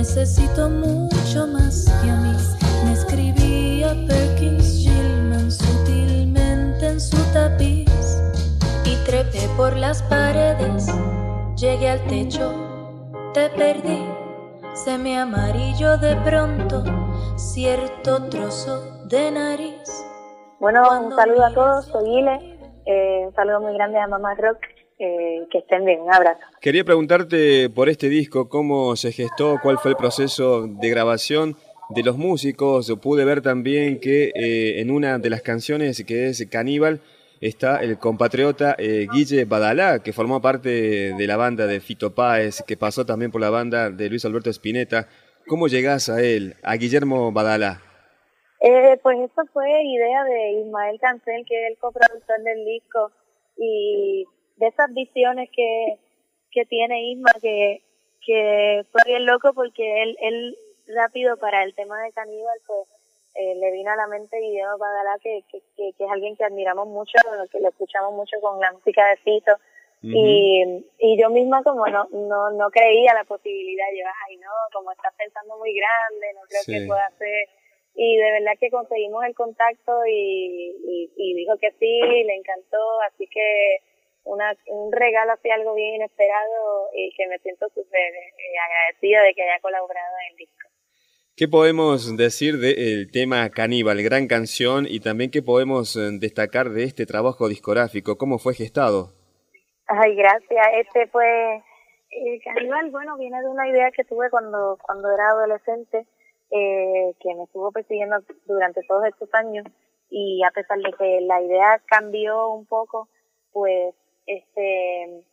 necesito 0.06 0.70
mucho 0.70 1.48
más 1.48 1.86
que 2.00 2.10
a 2.10 2.16
mí. 2.16 2.32
Me 2.84 2.92
escribía 2.92 3.88
Perkins 4.06 4.78
Gilman 4.78 5.50
sutilmente 5.50 6.86
en 6.86 7.00
su 7.00 7.16
tapiz. 7.32 7.90
Y 8.84 8.94
trepé 9.04 9.48
por 9.56 9.76
las 9.76 10.02
paredes, 10.04 10.86
llegué 11.56 11.90
al 11.90 12.06
techo, 12.06 12.52
te 13.34 13.50
perdí, 13.50 14.06
se 14.74 14.96
me 14.96 15.18
amarillo 15.18 15.98
de 15.98 16.14
pronto. 16.16 16.84
Cierto 17.36 18.28
trozo 18.28 19.06
de 19.08 19.32
nariz. 19.32 20.06
Bueno, 20.60 20.88
un 21.00 21.16
saludo 21.16 21.46
a 21.46 21.52
todos, 21.52 21.86
soy 21.86 22.20
Ile, 22.20 22.58
eh, 22.86 23.24
un 23.26 23.34
saludo 23.34 23.60
muy 23.60 23.74
grande 23.74 23.98
a 23.98 24.06
Mamá 24.06 24.34
Rock, 24.36 24.58
eh, 24.98 25.46
que 25.50 25.58
estén 25.58 25.84
bien, 25.84 26.00
un 26.00 26.12
abrazo. 26.12 26.40
Quería 26.60 26.84
preguntarte 26.84 27.68
por 27.70 27.88
este 27.88 28.08
disco, 28.08 28.48
cómo 28.48 28.96
se 28.96 29.12
gestó, 29.12 29.58
cuál 29.62 29.78
fue 29.78 29.90
el 29.92 29.96
proceso 29.96 30.66
de 30.66 30.88
grabación 30.88 31.56
de 31.90 32.02
los 32.02 32.16
músicos. 32.16 32.92
Pude 33.02 33.24
ver 33.24 33.42
también 33.42 34.00
que 34.00 34.32
eh, 34.34 34.80
en 34.80 34.90
una 34.90 35.18
de 35.18 35.30
las 35.30 35.42
canciones 35.42 36.02
que 36.04 36.28
es 36.28 36.46
Caníbal 36.50 37.00
está 37.40 37.82
el 37.82 37.98
compatriota 37.98 38.74
eh, 38.78 39.06
Guille 39.12 39.44
Badalá, 39.44 40.02
que 40.02 40.12
formó 40.12 40.40
parte 40.40 41.12
de 41.14 41.26
la 41.26 41.36
banda 41.36 41.66
de 41.66 41.80
Fito 41.80 42.14
Páez, 42.14 42.62
que 42.66 42.76
pasó 42.76 43.04
también 43.04 43.30
por 43.30 43.40
la 43.40 43.50
banda 43.50 43.90
de 43.90 44.08
Luis 44.08 44.24
Alberto 44.24 44.50
Spinetta. 44.50 45.08
¿Cómo 45.46 45.68
llegás 45.68 46.08
a 46.08 46.22
él, 46.22 46.54
a 46.62 46.74
Guillermo 46.76 47.30
Badalá? 47.32 47.82
Eh, 48.60 48.98
pues 49.02 49.18
eso 49.18 49.42
fue 49.52 49.68
idea 49.84 50.24
de 50.24 50.52
Ismael 50.62 50.98
Cancel, 51.00 51.44
que 51.46 51.66
es 51.66 51.70
el 51.72 51.78
coproductor 51.78 52.42
del 52.42 52.64
disco, 52.64 53.12
y 53.58 54.24
de 54.56 54.66
esas 54.66 54.92
visiones 54.92 55.50
que, 55.50 55.98
que 56.50 56.64
tiene 56.64 57.10
Isma, 57.10 57.30
que, 57.40 57.82
que 58.24 58.84
fue 58.90 59.02
bien 59.06 59.26
loco 59.26 59.52
porque 59.54 60.02
él, 60.02 60.16
él 60.20 60.58
rápido 60.94 61.36
para 61.36 61.62
el 61.62 61.74
tema 61.74 62.02
de 62.02 62.12
Caníbal, 62.12 62.58
pues 62.66 62.88
eh, 63.34 63.54
le 63.56 63.70
vino 63.72 63.90
a 63.90 63.96
la 63.96 64.06
mente 64.06 64.40
Guillermo 64.40 64.78
Badalá, 64.78 65.18
que, 65.22 65.42
que, 65.50 65.60
que, 65.76 65.92
que 65.96 66.04
es 66.04 66.10
alguien 66.10 66.36
que 66.36 66.44
admiramos 66.44 66.88
mucho, 66.88 67.18
que 67.52 67.60
lo 67.60 67.68
escuchamos 67.68 68.14
mucho 68.14 68.36
con 68.40 68.58
la 68.60 68.72
música 68.72 69.08
de 69.10 69.16
Fito, 69.18 69.52
y, 70.02 70.62
y 71.00 71.20
yo 71.20 71.30
misma 71.30 71.64
como 71.64 71.84
no, 71.88 72.06
no, 72.12 72.50
no 72.52 72.70
creía 72.70 73.12
la 73.12 73.24
posibilidad, 73.24 73.86
yo, 73.98 74.04
ay 74.28 74.36
no, 74.36 74.52
como 74.72 74.92
estás 74.92 75.12
pensando 75.18 75.58
muy 75.58 75.74
grande, 75.74 76.32
no 76.34 76.42
creo 76.48 76.62
que 76.64 76.86
pueda 76.86 77.06
hacer, 77.06 77.48
y 77.94 78.16
de 78.16 78.30
verdad 78.30 78.52
que 78.60 78.70
conseguimos 78.70 79.24
el 79.24 79.34
contacto 79.34 80.06
y, 80.06 80.76
y, 80.86 81.10
y 81.16 81.34
dijo 81.34 81.58
que 81.58 81.72
sí, 81.72 82.00
le 82.00 82.36
encantó, 82.36 83.00
así 83.02 83.26
que 83.26 83.78
una, 84.26 84.54
un 84.66 84.92
regalo 84.92 85.32
así, 85.32 85.48
algo 85.50 85.74
bien 85.74 85.94
inesperado 85.94 86.90
y 86.94 87.14
que 87.16 87.26
me 87.28 87.38
siento 87.38 87.68
súper 87.68 88.12
eh, 88.14 88.58
agradecida 88.64 89.22
de 89.22 89.34
que 89.34 89.42
haya 89.42 89.60
colaborado 89.60 90.14
en 90.26 90.32
el 90.32 90.36
disco. 90.36 90.68
¿Qué 91.36 91.48
podemos 91.48 92.16
decir 92.16 92.56
del 92.58 93.10
tema 93.12 93.50
Caníbal, 93.50 94.02
gran 94.02 94.26
canción, 94.26 94.86
y 94.88 95.00
también 95.00 95.30
qué 95.30 95.42
podemos 95.42 95.94
eh, 95.96 96.08
destacar 96.18 96.70
de 96.70 96.84
este 96.84 97.04
trabajo 97.04 97.48
discográfico? 97.48 98.16
¿Cómo 98.16 98.38
fue 98.38 98.54
gestado? 98.54 99.12
Ay, 99.86 100.16
gracias. 100.16 100.66
Este 100.74 101.06
pues, 101.08 101.62
el 102.10 102.40
Caníbal, 102.42 102.90
bueno, 102.90 103.18
viene 103.18 103.40
de 103.42 103.48
una 103.48 103.68
idea 103.68 103.90
que 103.90 104.04
tuve 104.04 104.30
cuando, 104.30 104.78
cuando 104.82 105.12
era 105.12 105.28
adolescente, 105.28 106.06
eh, 106.50 107.12
que 107.20 107.34
me 107.34 107.44
estuvo 107.44 107.70
persiguiendo 107.70 108.16
durante 108.46 108.80
todos 108.88 109.04
estos 109.04 109.28
años, 109.34 109.66
y 110.08 110.42
a 110.42 110.50
pesar 110.50 110.78
de 110.78 110.92
que 110.98 111.20
la 111.20 111.42
idea 111.42 111.82
cambió 111.86 112.48
un 112.48 112.64
poco, 112.66 113.08
pues, 113.52 113.94
este, 114.26 115.24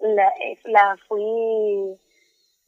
la, 0.00 0.28
eh, 0.40 0.58
la 0.64 0.96
fui, 1.08 1.98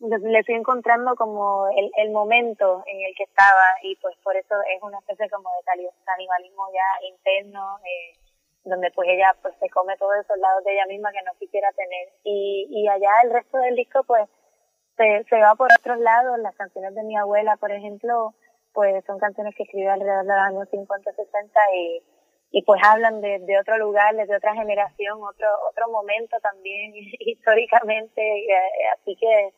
le 0.01 0.45
fui 0.45 0.55
encontrando 0.55 1.15
como 1.17 1.69
el, 1.69 1.91
el 1.97 2.11
momento 2.11 2.83
en 2.87 3.01
el 3.07 3.15
que 3.17 3.25
estaba, 3.25 3.77
y 3.83 3.97
pues 3.97 4.17
por 4.23 4.37
eso 4.37 4.55
es 4.75 4.83
una 4.83 4.99
especie 4.99 5.29
como 5.31 5.51
de 5.51 5.91
canibalismo 6.05 6.67
ya 6.73 7.07
interno, 7.07 7.79
eh, 7.85 8.19
donde 8.65 8.91
pues 8.91 9.09
ella 9.09 9.35
pues 9.41 9.55
se 9.59 9.69
come 9.71 9.97
todos 9.97 10.17
esos 10.17 10.39
lados 10.39 10.65
de 10.65 10.73
ella 10.75 10.87
misma 10.87 11.13
que 11.13 11.23
no 11.23 11.33
quisiera 11.39 11.73
tener 11.73 12.09
y, 12.25 12.67
y 12.71 12.89
allá 12.89 13.11
el 13.25 13.33
resto 13.33 13.59
del 13.59 13.75
disco 13.75 14.03
pues 14.05 14.29
se, 14.97 15.25
se 15.29 15.41
va 15.41 15.55
por 15.55 15.71
otros 15.79 15.99
lados. 15.99 16.39
Las 16.39 16.55
canciones 16.57 16.95
de 16.95 17.03
mi 17.05 17.17
abuela 17.17 17.57
por 17.57 17.73
ejemplo 17.73 18.35
pues 18.73 19.05
son 19.07 19.19
canciones 19.19 19.55
que 19.57 19.65
escribió 19.65 19.93
alrededor 19.93 20.25
de 20.25 20.29
los 20.29 20.41
años 20.41 20.69
50 20.71 21.13
60 21.13 21.61
y 21.75 22.03
y 22.53 22.63
pues 22.63 22.81
hablan 22.85 23.21
de, 23.21 23.39
de 23.41 23.59
otro 23.59 23.79
lugar 23.79 24.15
de 24.15 24.37
otra 24.37 24.55
generación 24.55 25.23
otro 25.23 25.47
otro 25.69 25.91
momento 25.91 26.37
también 26.41 26.93
históricamente 27.21 28.21
eh, 28.21 28.89
así 28.95 29.17
que 29.17 29.53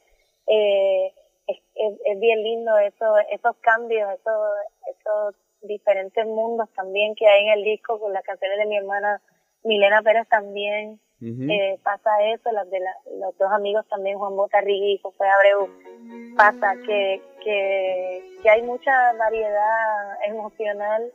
eh, 0.46 1.12
es, 1.46 1.58
es, 1.74 2.20
bien 2.20 2.42
lindo 2.42 2.76
eso, 2.78 3.18
esos 3.30 3.56
cambios, 3.60 4.10
esos, 4.12 4.48
esos 4.90 5.34
diferentes 5.62 6.26
mundos 6.26 6.68
también 6.74 7.14
que 7.14 7.26
hay 7.26 7.46
en 7.46 7.58
el 7.58 7.64
disco 7.64 7.98
con 8.00 8.12
las 8.12 8.24
canciones 8.24 8.58
de 8.58 8.66
mi 8.66 8.76
hermana 8.76 9.20
Milena 9.64 10.02
Pérez 10.02 10.28
también. 10.28 11.00
eh, 11.20 11.78
pasa 11.84 12.10
eso, 12.34 12.50
las 12.50 12.68
de 12.68 12.80
la, 12.80 12.92
los 13.20 13.38
dos 13.38 13.52
amigos 13.52 13.86
también, 13.88 14.18
Juan 14.18 14.34
Botarrigui 14.34 14.94
y 14.94 14.98
José 14.98 15.24
Abreu, 15.24 15.68
pasa 16.36 16.74
que, 16.84 17.22
que, 17.44 18.38
que 18.42 18.50
hay 18.50 18.62
mucha 18.62 19.12
variedad 19.12 20.24
emocional 20.26 21.12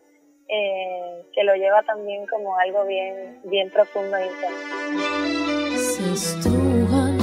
eh, 0.49 1.25
que 1.33 1.43
lo 1.43 1.55
lleva 1.55 1.83
también 1.83 2.25
como 2.27 2.57
algo 2.57 2.85
bien, 2.85 3.41
bien 3.43 3.69
profundo 3.69 4.15
e 4.17 4.27
intenso. 4.27 4.57
Se 5.77 6.13
estrujan 6.13 7.17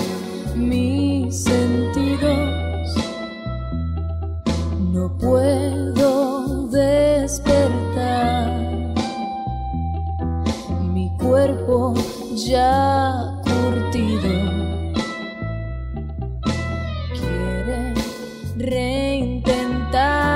mis 0.56 1.44
sentidos, 1.44 2.94
no 4.92 5.16
puedo 5.18 6.68
despertar. 6.68 8.50
Mi 10.92 11.10
cuerpo 11.18 11.94
ya 12.34 13.40
curtido 13.44 14.30
quiere 17.14 17.94
reintentar. 18.56 20.33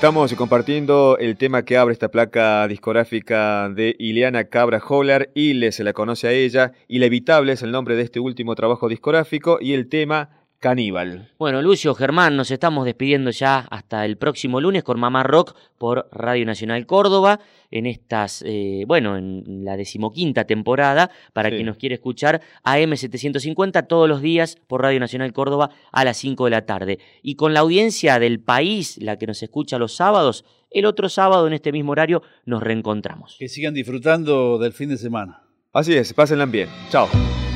Estamos 0.00 0.32
compartiendo 0.32 1.18
el 1.18 1.36
tema 1.36 1.62
que 1.62 1.76
abre 1.76 1.92
esta 1.92 2.08
placa 2.08 2.66
discográfica 2.66 3.68
de 3.68 3.94
Ileana 3.98 4.44
Cabra 4.44 4.80
Hollar. 4.82 5.28
Ile 5.34 5.72
se 5.72 5.84
la 5.84 5.92
conoce 5.92 6.26
a 6.26 6.32
ella. 6.32 6.72
Inevitable 6.88 7.52
es 7.52 7.60
el 7.62 7.70
nombre 7.70 7.96
de 7.96 8.04
este 8.04 8.18
último 8.18 8.54
trabajo 8.54 8.88
discográfico 8.88 9.58
y 9.60 9.74
el 9.74 9.90
tema 9.90 10.39
Caníbal. 10.60 11.30
Bueno, 11.38 11.62
Lucio, 11.62 11.94
Germán, 11.94 12.36
nos 12.36 12.50
estamos 12.50 12.84
despidiendo 12.84 13.30
ya 13.30 13.60
hasta 13.70 14.04
el 14.04 14.18
próximo 14.18 14.60
lunes 14.60 14.84
con 14.84 15.00
Mamá 15.00 15.22
Rock 15.22 15.56
por 15.78 16.08
Radio 16.12 16.44
Nacional 16.44 16.84
Córdoba, 16.84 17.40
en 17.70 17.86
estas, 17.86 18.44
eh, 18.46 18.84
bueno, 18.86 19.16
en 19.16 19.64
la 19.64 19.78
decimoquinta 19.78 20.44
temporada, 20.44 21.10
para 21.32 21.48
Sí. 21.48 21.54
quien 21.56 21.66
nos 21.66 21.78
quiere 21.78 21.94
escuchar, 21.94 22.42
AM750 22.62 23.86
todos 23.86 24.06
los 24.06 24.20
días 24.20 24.58
por 24.68 24.82
Radio 24.82 25.00
Nacional 25.00 25.32
Córdoba 25.32 25.70
a 25.92 26.04
las 26.04 26.18
5 26.18 26.44
de 26.44 26.50
la 26.50 26.66
tarde. 26.66 26.98
Y 27.22 27.36
con 27.36 27.54
la 27.54 27.60
audiencia 27.60 28.18
del 28.18 28.38
país, 28.40 28.98
la 29.00 29.16
que 29.18 29.26
nos 29.26 29.42
escucha 29.42 29.78
los 29.78 29.94
sábados, 29.96 30.44
el 30.70 30.84
otro 30.84 31.08
sábado 31.08 31.46
en 31.46 31.54
este 31.54 31.72
mismo 31.72 31.92
horario 31.92 32.22
nos 32.44 32.62
reencontramos. 32.62 33.36
Que 33.38 33.48
sigan 33.48 33.72
disfrutando 33.72 34.58
del 34.58 34.72
fin 34.74 34.90
de 34.90 34.98
semana. 34.98 35.42
Así 35.72 35.94
es, 35.94 36.12
pásenla 36.12 36.44
bien. 36.46 36.68
Chao. 36.90 37.08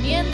Mientras 0.03 0.34